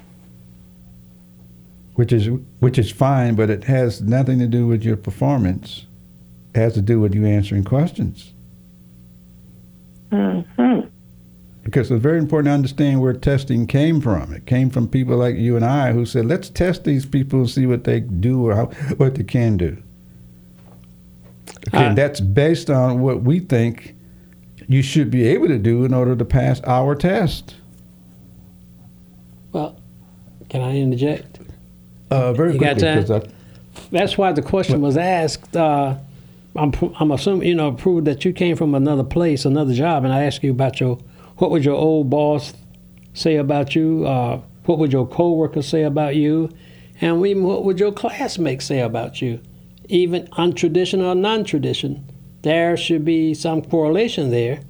[1.96, 2.30] Which is
[2.60, 5.86] which is fine, but it has nothing to do with your performance.
[6.54, 8.34] It has to do with you answering questions.
[10.12, 10.88] Mm-hmm.
[11.66, 14.32] Because it's very important to understand where testing came from.
[14.34, 17.50] It came from people like you and I who said, let's test these people and
[17.50, 18.66] see what they do or how,
[18.98, 19.76] what they can do.
[21.68, 23.96] Okay, Uh, and that's based on what we think
[24.68, 27.56] you should be able to do in order to pass our test.
[29.52, 29.76] Well,
[30.50, 31.40] can I interject?
[32.12, 32.84] Uh, very You quickly?
[32.94, 33.24] 'cause I-
[33.92, 35.56] That's why the question was asked.
[35.58, 35.96] Uh,
[36.56, 40.14] I'm, I'm assuming you know proved that you came from another place, another job, and
[40.14, 41.00] I asked you about your
[41.38, 42.54] what would your old boss
[43.14, 44.06] say about you?
[44.06, 46.50] Uh, what would your coworkers say about you?
[47.02, 49.42] And even what would your classmates say about you?
[49.90, 52.10] Even untraditional or non-tradition,
[52.42, 54.62] there should be some correlation there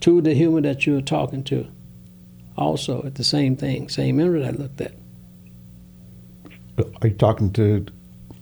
[0.00, 1.66] to the human that you're talking to.
[2.56, 4.92] Also, at the same thing, same interview I looked at.
[7.02, 7.86] Are you talking to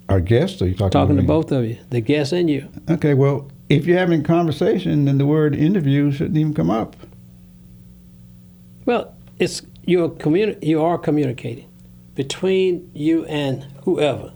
[0.09, 0.61] our guests?
[0.63, 1.27] Or are you talking, Talking to me?
[1.27, 2.69] both of you, the guests and you.
[2.89, 6.97] Okay, well, if you're having a conversation, then the word interview shouldn't even come up.
[8.89, 11.67] Well, it's you're communi- you are communicating
[12.15, 14.33] between you and whoever.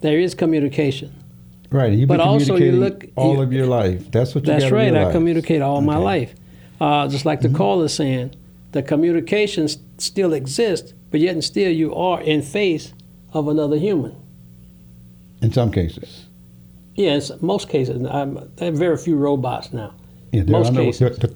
[0.00, 1.12] There is communication.
[1.70, 1.92] Right.
[1.92, 4.10] You've been But also you look- all you- of your life.
[4.10, 4.96] That's what you That's right.
[4.96, 6.34] I communicate all my life.
[6.80, 8.30] Uh, just like the caller is saying,
[8.72, 12.94] the communication still exists, but yet and still you are in face
[13.34, 14.16] of another human.
[15.42, 16.24] In some cases.
[16.94, 18.06] Yes, most cases.
[18.10, 19.92] I'm, there are very few robots now.
[20.32, 21.18] Yeah, they're Most on the- cases.
[21.18, 21.30] They're,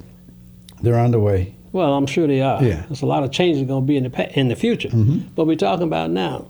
[0.82, 1.54] they're on the way.
[1.74, 2.62] Well, I'm sure they are.
[2.62, 2.84] Yeah.
[2.86, 4.90] There's a lot of changes going to be in the pa- in the future.
[4.90, 5.30] Mm-hmm.
[5.34, 6.46] But we're talking about now,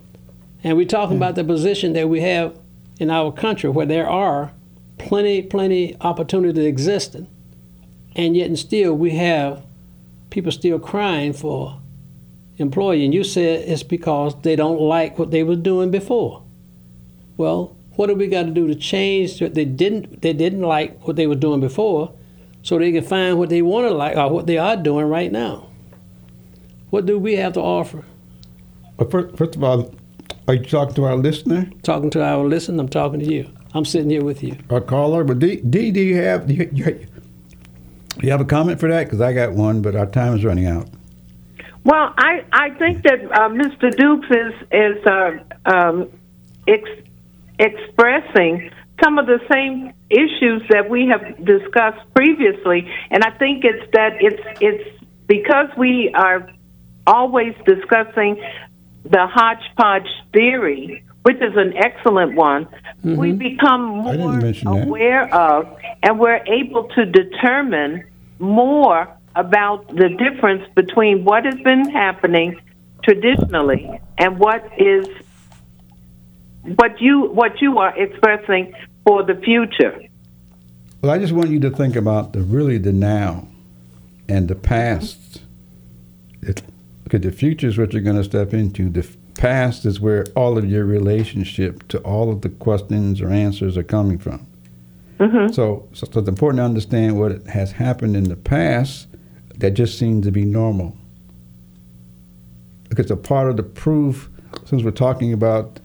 [0.62, 2.54] and we're talking about the position that we have
[3.00, 4.52] in our country, where there are
[4.98, 7.26] plenty, plenty opportunity existing,
[8.14, 9.64] and yet and still we have
[10.28, 11.80] people still crying for
[12.58, 13.06] employee.
[13.06, 16.42] And you said it's because they don't like what they were doing before.
[17.38, 21.06] Well, what do we got to do to change that they didn't they didn't like
[21.06, 22.12] what they were doing before,
[22.64, 25.30] so they can find what they want to like or what they are doing right
[25.30, 25.68] now?
[26.90, 28.02] What do we have to offer?
[28.96, 29.94] But first, first of all,
[30.48, 33.50] are you talking to our listener, Talking to our listener, I'm talking to you.
[33.74, 34.56] I'm sitting here with you.
[34.70, 35.24] our caller?
[35.24, 37.06] But D, D do you have do you, you,
[38.22, 39.04] you have a comment for that?
[39.04, 40.88] Because I got one, but our time is running out.
[41.84, 43.94] Well, I, I think that uh, Mr.
[43.94, 45.32] Dukes is is uh,
[45.66, 46.08] um,
[46.66, 47.08] ex-
[47.58, 48.70] expressing
[49.02, 54.16] some of the same issues that we have discussed previously, and I think it's that
[54.20, 56.50] it's it's because we are
[57.06, 58.42] always discussing
[59.04, 62.66] the hodgepodge theory, which is an excellent one.
[62.66, 63.16] Mm-hmm.
[63.16, 64.86] We become more mention that.
[64.86, 68.04] aware of, and we're able to determine
[68.38, 72.60] more about the difference between what has been happening
[73.02, 75.06] traditionally and what is
[76.76, 78.74] what you what you are expressing
[79.06, 80.02] for the future.
[81.02, 83.46] Well, I just want you to think about the really the now
[84.28, 85.42] and the past.
[86.42, 86.62] It,
[87.06, 88.88] okay, the future is what you're going to step into.
[88.88, 93.76] The past is where all of your relationship to all of the questions or answers
[93.76, 94.46] are coming from.
[95.18, 95.52] Mm-hmm.
[95.52, 99.06] So, so, so it's important to understand what has happened in the past
[99.56, 100.96] that just seems to be normal.
[102.88, 104.30] Because a part of the proof,
[104.64, 105.80] since we're talking about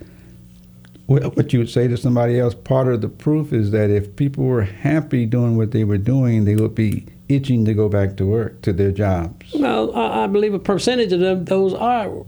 [1.10, 4.46] what you would say to somebody else, part of the proof is that if people
[4.46, 8.26] were happy doing what they were doing, they would be itching to go back to
[8.26, 9.54] work, to their jobs.
[9.56, 12.26] Well, I, I believe a percentage of them, those are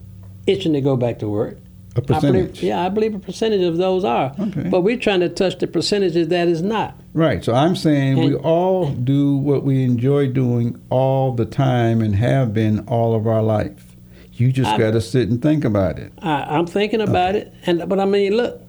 [0.47, 1.57] itching to go back to work.
[1.95, 2.63] A I believe, percentage.
[2.63, 4.34] yeah, I believe a percentage of those are.
[4.39, 4.69] Okay.
[4.69, 6.97] But we're trying to touch the percentages that is not.
[7.13, 7.43] Right.
[7.43, 12.53] So I'm saying we all do what we enjoy doing all the time and have
[12.53, 13.95] been all of our life.
[14.34, 16.13] You just got to sit and think about it.
[16.19, 18.61] I, I'm thinking about it, and but I mean, look,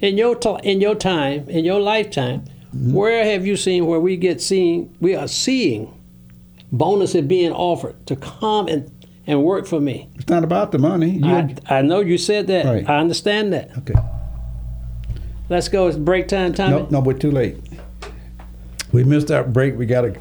[0.00, 2.44] in your t- in your time, in your lifetime,
[2.74, 2.92] Mm-hmm.
[2.92, 4.94] where have you seen where we get seen?
[5.00, 5.92] We are seeing
[6.70, 8.88] bonuses being offered to come and
[9.26, 10.08] and work for me.
[10.14, 11.10] It's not about the money.
[11.18, 12.64] You I, I know you said that.
[12.66, 12.88] Right.
[12.88, 13.76] I understand that.
[13.78, 13.94] okay.
[15.48, 15.88] Let's go.
[15.88, 16.76] It's break time, Tommy.
[16.82, 17.56] No, no, we're too late.
[18.92, 19.76] We missed our break.
[19.76, 20.14] We got to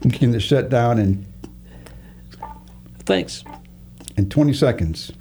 [0.00, 1.26] begin to shut down in,
[3.00, 3.44] Thanks.
[4.16, 5.12] in 20 seconds.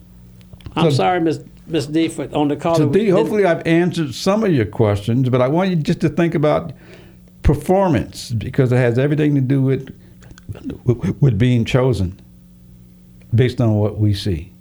[0.78, 2.76] I'm So- sorry, Miss Miss D, for on the call.
[2.76, 6.10] So, D, hopefully I've answered some of your questions, but I want you just to
[6.10, 6.72] think about
[7.44, 9.98] performance because it has everything to do with
[10.86, 12.20] with, with being chosen
[13.36, 14.54] based on what we see.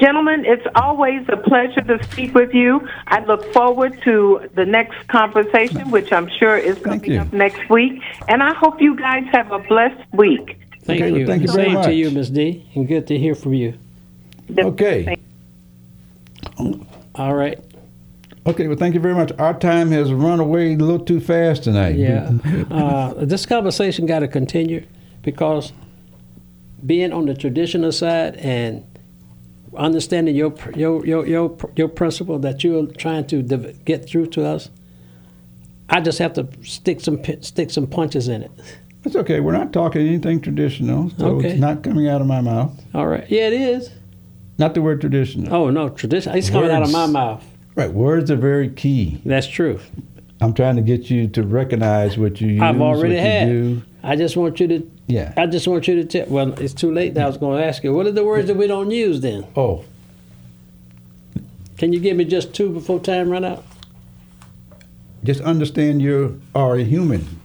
[0.00, 2.88] Gentlemen, it's always a pleasure to speak with you.
[3.06, 7.20] I look forward to the next conversation, which I'm sure is Thank coming you.
[7.20, 8.02] up next week.
[8.26, 10.58] And I hope you guys have a blessed week.
[10.84, 11.26] Thank Okay, well, you.
[11.26, 11.84] thank you The very Same much.
[11.86, 13.74] to you, Miss D, and good to hear from you.
[14.58, 15.18] Okay.
[17.14, 17.58] All right.
[18.46, 19.32] Okay, well, thank you very much.
[19.38, 21.96] Our time has run away a little too fast tonight.
[21.96, 22.30] Yeah.
[22.70, 24.86] uh, this conversation got to continue
[25.22, 25.72] because
[26.84, 28.84] being on the traditional side and
[29.76, 34.44] understanding your your your your, your principle that you're trying to dev- get through to
[34.46, 34.70] us,
[35.90, 38.50] I just have to stick some stick some punches in it.
[39.04, 39.40] It's okay.
[39.40, 41.50] We're not talking anything traditional, so Okay.
[41.50, 42.72] it's not coming out of my mouth.
[42.94, 43.26] All right.
[43.30, 43.90] Yeah, it is.
[44.60, 45.52] Not the word traditional.
[45.54, 46.36] Oh no, tradition.
[46.36, 47.42] It's coming out of my mouth.
[47.76, 47.90] Right.
[47.90, 49.22] Words are very key.
[49.24, 49.80] That's true.
[50.42, 52.60] I'm trying to get you to recognize what you use.
[52.60, 53.48] I've already had.
[53.48, 53.82] Do.
[54.02, 54.90] I just want you to.
[55.06, 55.32] Yeah.
[55.38, 56.26] I just want you to tell.
[56.26, 57.14] Well, it's too late.
[57.14, 57.94] Now I was going to ask you.
[57.94, 59.46] What are the words that we don't use then?
[59.56, 59.82] Oh,
[61.78, 63.64] Can you give me just two before time run out?
[65.24, 67.40] just understand you are a human.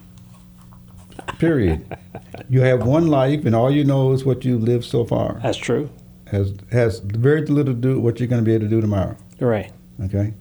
[1.39, 1.97] Period.
[2.49, 5.39] you have one life, and all you know is what you lived so far.
[5.41, 5.89] That's true.
[6.35, 8.81] Has has very little to do with what you're going to be able to do
[8.81, 9.15] tomorrow.
[9.39, 9.71] Right.
[10.05, 10.33] Okay.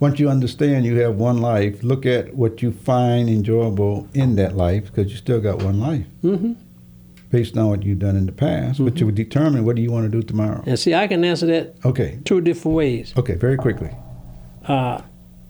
[0.00, 4.54] Once you understand you have one life, look at what you find enjoyable in that
[4.56, 6.06] life because you still got one life.
[6.22, 6.52] Mm-hmm.
[7.30, 9.90] Based on what you've done in the past, but you would determine what do you
[9.90, 10.62] want to do tomorrow.
[10.66, 12.18] And see, I can answer that Okay.
[12.24, 13.12] two different ways.
[13.16, 13.34] Okay.
[13.34, 13.90] Very quickly.
[14.66, 15.00] Uh,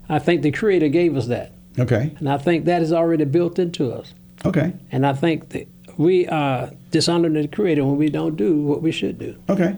[0.09, 2.15] I think the Creator gave us that, Okay.
[2.19, 4.15] and I think that is already built into us.
[4.45, 4.73] Okay.
[4.93, 5.67] And I think that
[5.99, 9.37] we are dishonoring the Creator when we don't do what we should do.
[9.49, 9.77] Okay.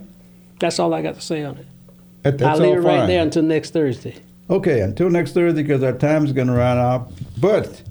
[0.58, 1.66] That's all I got to say on it.
[2.22, 4.16] That, that's I'll leave it right there until next Thursday.
[4.50, 7.10] Okay, until next Thursday, because our time's going to run out.
[7.38, 7.82] But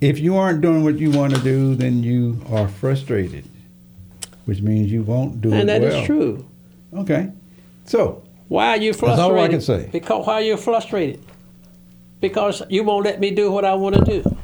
[0.00, 3.44] if you aren't doing what you want to do, then you are frustrated,
[4.44, 5.82] which means you won't do and it well.
[5.82, 6.46] And that is true.
[6.94, 7.30] Okay,
[7.86, 9.18] so Why are you frustrated?
[9.18, 9.88] That's all I can say.
[9.90, 11.24] Because why are you frustrated?
[12.20, 14.36] Because you won't let me do what I want to do.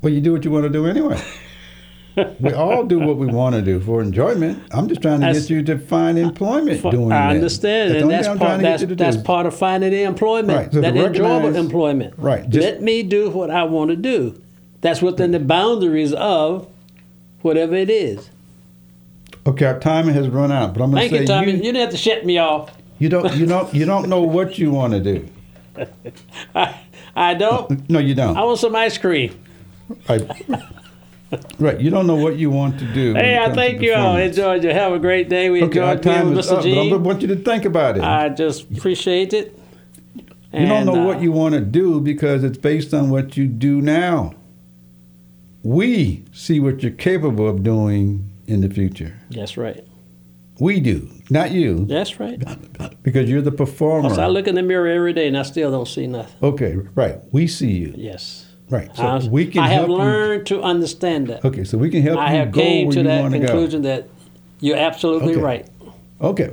[0.00, 1.20] well, you do what you want to do anyway.
[2.40, 4.62] we all do what we want to do for enjoyment.
[4.72, 8.02] I'm just trying to That's- get you to find employment For- doing I understand, and
[8.04, 8.38] only that's part.
[8.38, 12.14] trying to get That's, that's part of finding the employment, right, so that enjoyable employment.
[12.18, 14.40] right, just- Let me do what I want to do.
[14.80, 16.66] That's within the boundaries of
[17.42, 18.30] whatever it is.
[19.46, 21.46] Okay, our time has run out, but I'm going to say you, Tommy.
[21.52, 22.70] You, you, didn't have to shut me off.
[22.98, 25.28] you don't you don't you don't know what you want to do.
[26.54, 26.80] I,
[27.16, 27.88] I don't.
[27.90, 28.36] No, you don't.
[28.36, 29.38] I want some ice cream.
[30.08, 30.22] Right.
[31.58, 31.80] Right.
[31.80, 33.14] You don't know what you want to do.
[33.14, 34.16] Hey, I thank you all.
[34.16, 34.70] Enjoyed you.
[34.70, 35.50] Have a great day.
[35.50, 36.52] We Okay, enjoyed being time with Mr.
[36.58, 38.02] up, but I want you to think about it.
[38.02, 39.58] I just appreciate it.
[40.52, 43.46] you don't know uh, what you want to do because it's based on what you
[43.46, 44.34] do now.
[45.62, 49.14] We see what you're capable of doing in the future.
[49.30, 49.84] That's right.
[50.60, 52.38] We do, not you, That's right.
[53.02, 54.02] because you're the performer.
[54.02, 56.36] Because I look in the mirror every day and I still don't see nothing.
[56.42, 57.18] okay, right.
[57.32, 57.94] We see you.
[57.96, 58.46] Yes.
[58.72, 58.96] Right.
[58.96, 61.44] So I, we can I have learned to understand that.
[61.44, 63.46] Okay, so we can help I you have go came to you that to go.
[63.46, 64.08] conclusion that
[64.60, 65.42] you're absolutely Okay.
[65.42, 65.68] right.
[66.22, 66.50] Okay.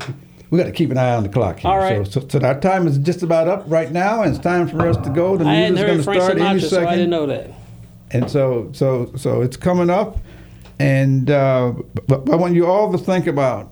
[0.49, 1.72] We got to keep an eye on the clock here.
[1.72, 2.05] All right.
[2.05, 4.86] So, so, so our time is just about up right now, and it's time for
[4.86, 5.38] us to go.
[5.38, 6.70] The I music's going to start any Sinatra, second.
[6.70, 7.51] so I didn't know that.
[8.11, 10.17] And so, so, so it's coming up,
[10.78, 11.72] and uh,
[12.05, 13.72] but I want you all to think about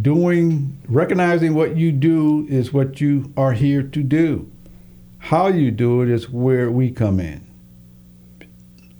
[0.00, 4.50] doing, recognizing what you do is what you are here to do.
[5.18, 7.43] How you do it is where we come in.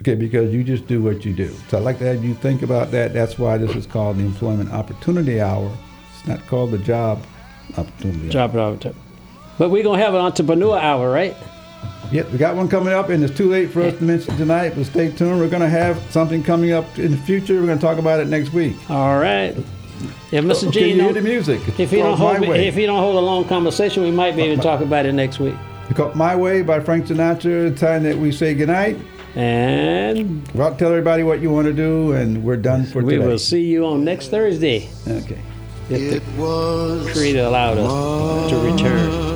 [0.05, 1.49] Okay, because you just do what you do.
[1.71, 3.15] So I'd like to have you think about that.
[3.15, 5.75] That's why this is called the Employment Opportunity Hour.
[6.13, 7.25] It's not called the Job
[7.79, 8.51] Opportunity Hour.
[8.51, 8.81] It off.
[8.81, 8.95] to-
[9.57, 11.35] But we're going to have an entrepreneur hour, right?
[12.13, 14.75] Yep, we got one coming up, and it's too late for us to mention tonight,
[14.77, 15.41] but stay tuned.
[15.41, 17.55] We're going to have something coming up in the future.
[17.55, 18.77] We're going to talk about it next week.
[18.91, 19.57] All right.
[19.57, 20.71] If oh, Mr.
[20.71, 21.63] Gene you hear the music.
[21.81, 22.69] If he don't hold Way.
[22.69, 25.07] if he don't hold a long conversation, we might be uh, able to talk about
[25.07, 25.55] it next week.
[25.89, 27.71] It's called My Way by Frank Sinatra.
[27.71, 28.99] the time that we say goodnight.
[29.37, 33.03] And Go out and tell everybody what you want to do, and we're done for
[33.03, 33.25] we today.
[33.25, 35.39] We will see you on next Thursday Okay.
[35.91, 39.35] if the Creator allowed us to return.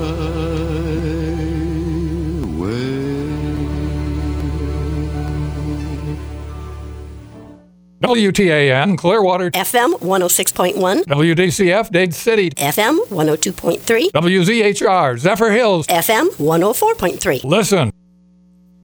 [8.00, 15.86] WTAN Clearwater, FM 106.1, WDCF Dade City, FM 102.3, WZHR Zephyrhills.
[15.88, 17.42] FM 104.3.
[17.42, 17.90] Listen.